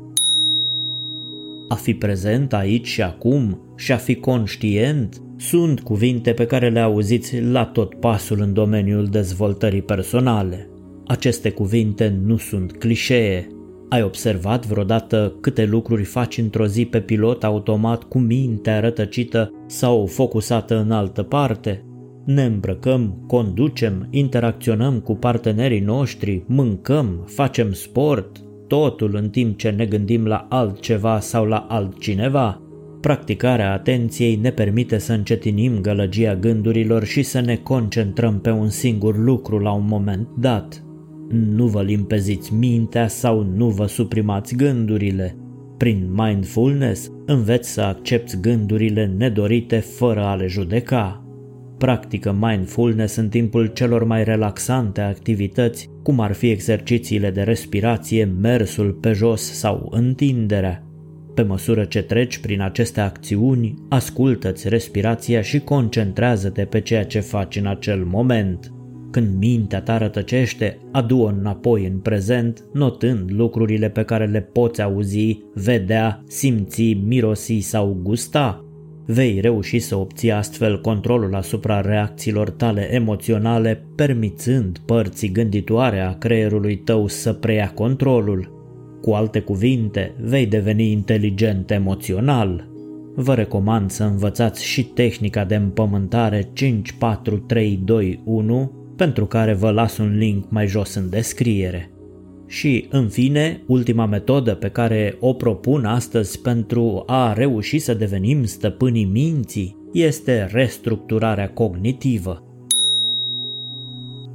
A 1.68 1.76
fi 1.76 1.94
prezent 1.94 2.54
aici 2.54 2.88
și 2.88 3.02
acum 3.02 3.74
și 3.78 3.92
a 3.92 3.98
fi 3.98 4.16
conștient 4.16 5.22
sunt 5.38 5.82
cuvinte 5.82 6.32
pe 6.32 6.46
care 6.46 6.69
le 6.69 6.80
auziți 6.80 7.41
la 7.41 7.65
tot 7.65 7.93
pasul 7.96 8.41
în 8.41 8.54
domeniul 8.54 9.06
dezvoltării 9.06 9.82
personale. 9.82 10.69
Aceste 11.06 11.50
cuvinte 11.50 12.19
nu 12.26 12.38
sunt 12.38 12.78
clișee. 12.78 13.48
Ai 13.89 14.04
observat 14.04 14.65
vreodată 14.65 15.38
câte 15.41 15.65
lucruri 15.65 16.04
faci 16.04 16.38
într-o 16.38 16.65
zi 16.65 16.86
pe 16.86 17.02
pilot 17.02 17.43
automat 17.43 18.04
cu 18.04 18.19
mintea 18.19 18.80
rătăcită 18.80 19.52
sau 19.67 20.06
focusată 20.06 20.78
în 20.80 20.91
altă 20.91 21.24
parte? 21.24 21.86
Ne 22.26 22.43
îmbrăcăm, 22.43 23.24
conducem, 23.28 24.08
interacționăm 24.10 25.00
cu 25.00 25.15
partenerii 25.15 25.80
noștri, 25.80 26.43
mâncăm, 26.48 27.24
facem 27.26 27.72
sport, 27.72 28.38
totul 28.67 29.15
în 29.15 29.30
timp 29.30 29.58
ce 29.58 29.69
ne 29.69 29.86
gândim 29.86 30.26
la 30.26 30.46
altceva 30.50 31.19
sau 31.19 31.46
la 31.46 31.65
altcineva. 31.69 32.62
Practicarea 33.04 33.72
atenției 33.72 34.36
ne 34.36 34.52
permite 34.52 34.98
să 34.98 35.13
încetinim 35.13 35.82
gălăgia 35.82 36.36
gândurilor 36.36 37.04
și 37.04 37.24
să 37.24 37.39
ne 37.39 37.56
concentrăm 37.56 38.39
pe 38.39 38.50
un 38.50 38.70
singur 38.70 39.18
lucru 39.18 39.60
la 39.60 39.72
un 39.72 39.86
moment 39.88 40.28
dat. 40.38 40.84
Nu 41.30 41.66
vă 41.66 41.82
limpeziți 41.82 42.54
mintea 42.54 43.08
sau 43.08 43.44
nu 43.56 43.70
vă 43.70 43.86
suprimați 43.86 44.56
gândurile. 44.56 45.38
Prin 45.78 46.10
mindfulness 46.16 47.12
înveți 47.26 47.70
să 47.70 47.82
accepti 47.82 48.39
gândurile 48.42 49.13
nedorite 49.18 49.78
fără 49.78 50.22
a 50.22 50.36
le 50.36 50.48
judeca. 50.48 51.26
Practică 51.78 52.36
mindfulness 52.39 53.16
în 53.16 53.30
timpul 53.30 53.66
celor 53.66 54.04
mai 54.04 54.24
relaxante 54.24 55.02
activități, 55.02 55.89
cum 56.04 56.20
ar 56.20 56.34
fi 56.34 56.50
exercițiile 56.50 57.32
de 57.32 57.42
respirație, 57.42 58.24
mersul 58.42 58.92
pe 58.92 59.12
jos 59.12 59.42
sau 59.42 59.88
întinderea. 59.92 60.93
Pe 61.34 61.41
măsură 61.41 61.84
ce 61.84 62.02
treci 62.02 62.38
prin 62.38 62.62
aceste 62.62 63.00
acțiuni, 63.00 63.76
ascultă-ți 63.89 64.69
respirația 64.69 65.41
și 65.41 65.60
concentrează-te 65.60 66.65
pe 66.65 66.82
ceea 66.82 67.06
ce 67.06 67.19
faci 67.19 67.56
în 67.56 67.65
acel 67.65 68.04
moment. 68.04 68.74
Când 69.12 69.38
mintea 69.39 69.82
ta 69.82 69.98
rătăcește, 69.98 70.78
adu-o 70.91 71.26
înapoi 71.26 71.86
în 71.86 72.00
prezent, 72.00 72.63
notând 72.74 73.32
lucrurile 73.32 73.89
pe 73.89 74.04
care 74.04 74.26
le 74.26 74.41
poți 74.41 74.82
auzi, 74.82 75.39
vedea, 75.54 76.24
simți, 76.28 76.93
mirosi 76.93 77.60
sau 77.60 78.00
gusta. 78.04 78.65
Vei 79.06 79.39
reuși 79.39 79.80
să 79.80 79.96
obții 79.96 80.32
astfel 80.32 80.82
controlul 80.82 81.36
asupra 81.36 81.82
reacțiilor 81.82 82.50
tale 82.50 82.93
emoționale, 82.93 83.86
permițând 83.96 84.78
părții 84.86 85.32
gânditoare 85.32 86.00
a 86.00 86.17
creierului 86.17 86.76
tău 86.76 87.08
să 87.08 87.34
preia 87.34 87.72
controlul. 87.76 88.53
Cu 89.04 89.12
alte 89.12 89.39
cuvinte, 89.39 90.16
vei 90.22 90.46
deveni 90.46 90.92
inteligent 90.92 91.72
emoțional. 91.72 92.68
Vă 93.16 93.34
recomand 93.34 93.92
să 93.92 94.04
învățați 94.04 94.66
și 94.66 94.84
tehnica 94.84 95.46
de 95.46 95.56
împământare 95.56 96.50
54321, 96.54 98.72
pentru 98.96 99.26
care 99.26 99.54
vă 99.54 99.72
las 99.72 99.98
un 99.98 100.18
link 100.18 100.46
mai 100.50 100.68
jos 100.68 100.94
în 100.94 101.10
descriere. 101.10 101.92
Și, 102.48 102.88
în 102.89 103.08
fine, 103.08 103.63
ultima 103.68 104.06
metodă 104.06 104.56
pe 104.56 104.70
care 104.70 105.18
o 105.20 105.34
propun 105.34 105.86
astăzi 105.86 106.42
pentru 106.42 107.04
a 107.06 107.34
reuși 107.34 107.80
să 107.80 107.94
devenim 107.94 108.44
stăpânii 108.44 109.06
minții 109.06 109.76
este 109.94 110.50
restructurarea 110.52 111.50
cognitivă. 111.50 112.44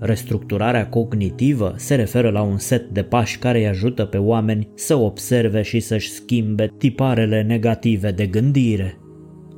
Restructurarea 0.01 0.89
cognitivă 0.89 1.75
se 1.77 1.95
referă 1.95 2.31
la 2.31 2.43
un 2.43 2.59
set 2.59 2.89
de 2.89 3.03
pași 3.03 3.39
care 3.39 3.59
îi 3.59 3.67
ajută 3.67 4.05
pe 4.05 4.17
oameni 4.17 4.69
să 4.75 4.97
observe 4.97 5.63
și 5.63 5.81
să-și 5.81 6.11
schimbe 6.11 6.73
tiparele 6.79 7.43
negative 7.43 8.11
de 8.11 8.27
gândire. 8.27 8.99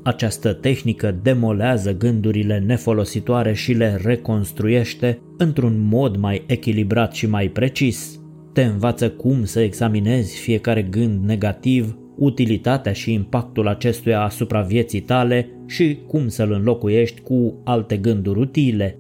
Această 0.03 0.53
tehnică 0.53 1.19
demolează 1.23 1.97
gândurile 1.97 2.59
nefolositoare 2.67 3.53
și 3.53 3.73
le 3.73 4.01
reconstruiește 4.05 5.21
într-un 5.37 5.89
mod 5.91 6.17
mai 6.17 6.45
echilibrat 6.47 7.15
și 7.15 7.27
mai 7.27 7.49
precis. 7.49 8.21
Te 8.53 8.63
învață 8.63 9.11
cum 9.11 9.45
să 9.45 9.61
examinezi 9.61 10.39
fiecare 10.39 10.83
gând 10.83 11.25
negativ, 11.25 11.99
utilitatea 12.17 12.93
și 12.93 13.13
impactul 13.13 13.69
acestuia 13.69 14.23
asupra 14.23 14.61
vieții 14.61 15.01
tale 15.01 15.49
și 15.67 15.99
cum 16.07 16.29
să-l 16.29 16.53
înlocuiești 16.53 17.21
cu 17.21 17.61
alte 17.65 17.97
gânduri 17.97 18.39
utile. 18.39 18.99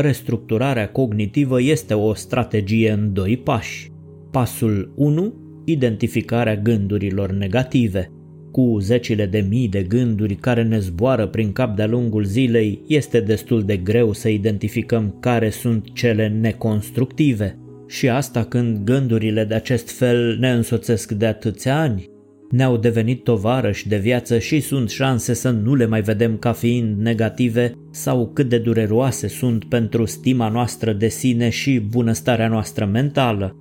Restructurarea 0.00 0.88
cognitivă 0.88 1.62
este 1.62 1.94
o 1.94 2.14
strategie 2.14 2.90
în 2.90 3.12
doi 3.12 3.36
pași. 3.36 3.90
Pasul 4.30 4.92
1. 4.96 5.34
Identificarea 5.64 6.56
gândurilor 6.56 7.32
negative– 7.32 8.10
cu 8.50 8.78
zecile 8.80 9.26
de 9.26 9.46
mii 9.48 9.68
de 9.68 9.82
gânduri 9.82 10.34
care 10.34 10.62
ne 10.62 10.78
zboară 10.78 11.26
prin 11.26 11.52
cap 11.52 11.76
de-a 11.76 11.86
lungul 11.86 12.24
zilei, 12.24 12.82
este 12.86 13.20
destul 13.20 13.62
de 13.62 13.76
greu 13.76 14.12
să 14.12 14.28
identificăm 14.28 15.16
care 15.20 15.50
sunt 15.50 15.92
cele 15.92 16.28
neconstructive. 16.28 17.58
Și 17.88 18.08
asta 18.08 18.44
când 18.44 18.84
gândurile 18.84 19.44
de 19.44 19.54
acest 19.54 19.90
fel 19.90 20.36
ne 20.40 20.50
însoțesc 20.50 21.12
de 21.12 21.26
atâția 21.26 21.80
ani. 21.80 22.08
Ne-au 22.50 22.76
devenit 22.76 23.24
tovarăși 23.24 23.88
de 23.88 23.96
viață 23.96 24.38
și 24.38 24.60
sunt 24.60 24.90
șanse 24.90 25.34
să 25.34 25.50
nu 25.50 25.74
le 25.74 25.86
mai 25.86 26.00
vedem 26.00 26.36
ca 26.36 26.52
fiind 26.52 27.00
negative 27.00 27.74
sau 27.90 28.30
cât 28.34 28.48
de 28.48 28.58
dureroase 28.58 29.28
sunt 29.28 29.64
pentru 29.64 30.04
stima 30.04 30.48
noastră 30.48 30.92
de 30.92 31.08
sine 31.08 31.48
și 31.48 31.78
bunăstarea 31.78 32.48
noastră 32.48 32.84
mentală. 32.84 33.56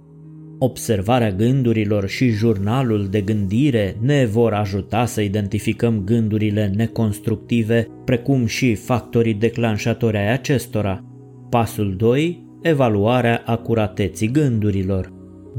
Observarea 0.60 1.32
gândurilor 1.32 2.08
și 2.08 2.30
jurnalul 2.30 3.08
de 3.10 3.22
gândire 3.22 3.98
ne 4.02 4.26
vor 4.26 4.54
ajuta 4.54 5.06
să 5.06 5.22
identificăm 5.22 6.02
gândurile 6.06 6.72
neconstructive, 6.76 7.88
precum 8.06 8.46
și 8.46 8.76
factorii 8.76 9.34
declanșatori 9.34 10.18
ai 10.18 10.32
acestora. 10.32 11.04
Pasul 11.50 11.96
2. 11.98 12.46
Evaluarea 12.62 13.44
acurateții 13.46 14.32
gândurilor. 14.32 15.14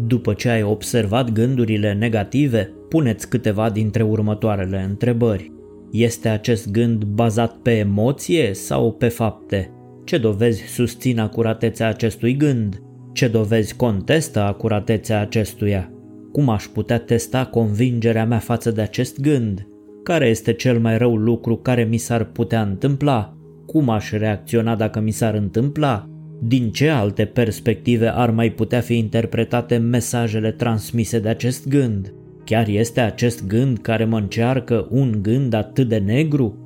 După 0.07 0.33
ce 0.33 0.49
ai 0.49 0.63
observat 0.63 1.33
gândurile 1.33 1.93
negative, 1.93 2.73
puneți 2.89 3.29
câteva 3.29 3.71
dintre 3.71 4.03
următoarele 4.03 4.87
întrebări. 4.89 5.53
Este 5.91 6.29
acest 6.29 6.71
gând 6.71 7.05
bazat 7.05 7.57
pe 7.57 7.71
emoție 7.71 8.55
sau 8.55 8.93
pe 8.93 9.09
fapte? 9.09 9.73
Ce 10.05 10.19
dovezi 10.19 10.63
susțin 10.63 11.19
acuratețea 11.19 11.89
acestui 11.89 12.37
gând? 12.37 12.83
Ce 13.13 13.29
dovezi 13.29 13.77
contestă 13.77 14.41
acuratețea 14.41 15.21
acestuia? 15.21 15.93
Cum 16.33 16.49
aș 16.49 16.65
putea 16.65 16.99
testa 16.99 17.45
convingerea 17.45 18.27
mea 18.27 18.39
față 18.39 18.71
de 18.71 18.81
acest 18.81 19.21
gând? 19.21 19.67
Care 20.03 20.29
este 20.29 20.53
cel 20.53 20.79
mai 20.79 20.99
rău 20.99 21.17
lucru 21.17 21.57
care 21.57 21.85
mi 21.85 21.97
s-ar 21.97 22.25
putea 22.25 22.63
întâmpla? 22.63 23.37
Cum 23.67 23.89
aș 23.89 24.11
reacționa 24.11 24.75
dacă 24.77 25.01
mi 25.01 25.11
s-ar 25.11 25.35
întâmpla? 25.35 26.09
Din 26.41 26.71
ce 26.71 26.89
alte 26.89 27.25
perspective 27.25 28.09
ar 28.09 28.31
mai 28.31 28.51
putea 28.51 28.81
fi 28.81 28.99
interpretate 28.99 29.77
mesajele 29.77 30.51
transmise 30.51 31.19
de 31.19 31.29
acest 31.29 31.69
gând? 31.69 32.15
Chiar 32.49 32.69
este 32.69 33.01
acest 33.01 33.47
gând 33.47 33.79
care 33.79 34.05
mă 34.05 34.19
încearcă 34.19 34.87
un 34.91 35.19
gând 35.23 35.53
atât 35.53 35.89
de 35.89 35.99
negru? 35.99 36.59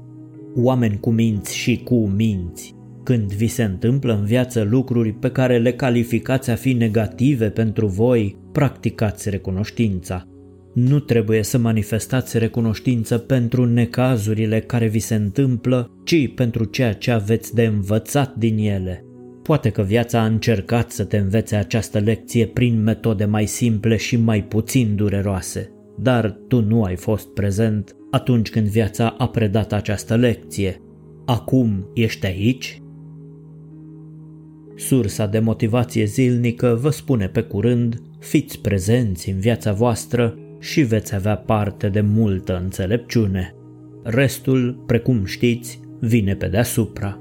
Oameni 0.55 1.01
cu 1.01 1.11
minți 1.11 1.57
și 1.57 1.81
cu 1.85 2.07
minți, 2.17 2.75
când 3.03 3.33
vi 3.33 3.47
se 3.47 3.63
întâmplă 3.63 4.15
în 4.15 4.25
viață 4.25 4.63
lucruri 4.63 5.13
pe 5.13 5.31
care 5.31 5.59
le 5.59 5.73
calificați 5.73 6.51
a 6.51 6.55
fi 6.55 6.73
negative 6.73 7.49
pentru 7.49 7.87
voi, 7.87 8.37
practicați 8.53 9.31
recunoștința. 9.31 10.27
Nu 10.75 10.99
trebuie 10.99 11.43
să 11.43 11.59
manifestați 11.59 12.39
recunoștință 12.39 13.19
pentru 13.19 13.65
necazurile 13.65 14.61
care 14.61 14.87
vi 14.87 14.99
se 14.99 15.15
întâmplă, 15.15 15.91
ci 16.05 16.35
pentru 16.35 16.65
ceea 16.65 16.93
ce 16.93 17.11
aveți 17.11 17.55
de 17.55 17.63
învățat 17.63 18.35
din 18.35 18.59
ele. 18.59 19.05
Poate 19.43 19.71
că 19.71 19.83
viața 19.83 20.21
a 20.21 20.27
încercat 20.27 20.91
să 20.91 21.05
te 21.05 21.17
învețe 21.17 21.57
această 21.57 21.99
lecție 21.99 22.47
prin 22.47 22.83
metode 22.83 23.25
mai 23.25 23.47
simple 23.47 23.97
și 23.97 24.17
mai 24.17 24.45
puțin 24.45 24.97
dureroase, 24.97 25.73
dar 25.99 26.39
tu 26.49 26.61
nu 26.61 26.83
ai 26.83 26.97
fost 26.97 27.29
prezent 27.29 27.97
atunci 28.11 28.51
când 28.51 28.67
viața 28.67 29.15
a 29.19 29.29
predat 29.29 29.73
această 29.73 30.17
lecție. 30.17 30.81
Acum 31.25 31.91
ești 31.95 32.27
aici 32.27 32.83
Sursa 34.77 35.27
de 35.27 35.39
motivație 35.39 36.05
zilnică 36.05 36.79
vă 36.81 36.91
spune 36.91 37.29
pe 37.29 37.41
curând, 37.41 38.03
fiți 38.19 38.61
prezenți 38.61 39.31
în 39.31 39.39
viața 39.39 39.73
voastră 39.73 40.39
și 40.61 40.81
veți 40.81 41.15
avea 41.15 41.37
parte 41.37 41.89
de 41.89 42.01
multă 42.01 42.61
înțelepciune. 42.63 43.55
Restul, 44.03 44.83
precum 44.87 45.25
știți, 45.25 45.81
vine 46.01 46.35
pe 46.35 46.47
deasupra. 46.47 47.17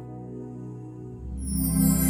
thank 1.53 1.95
you 1.95 2.00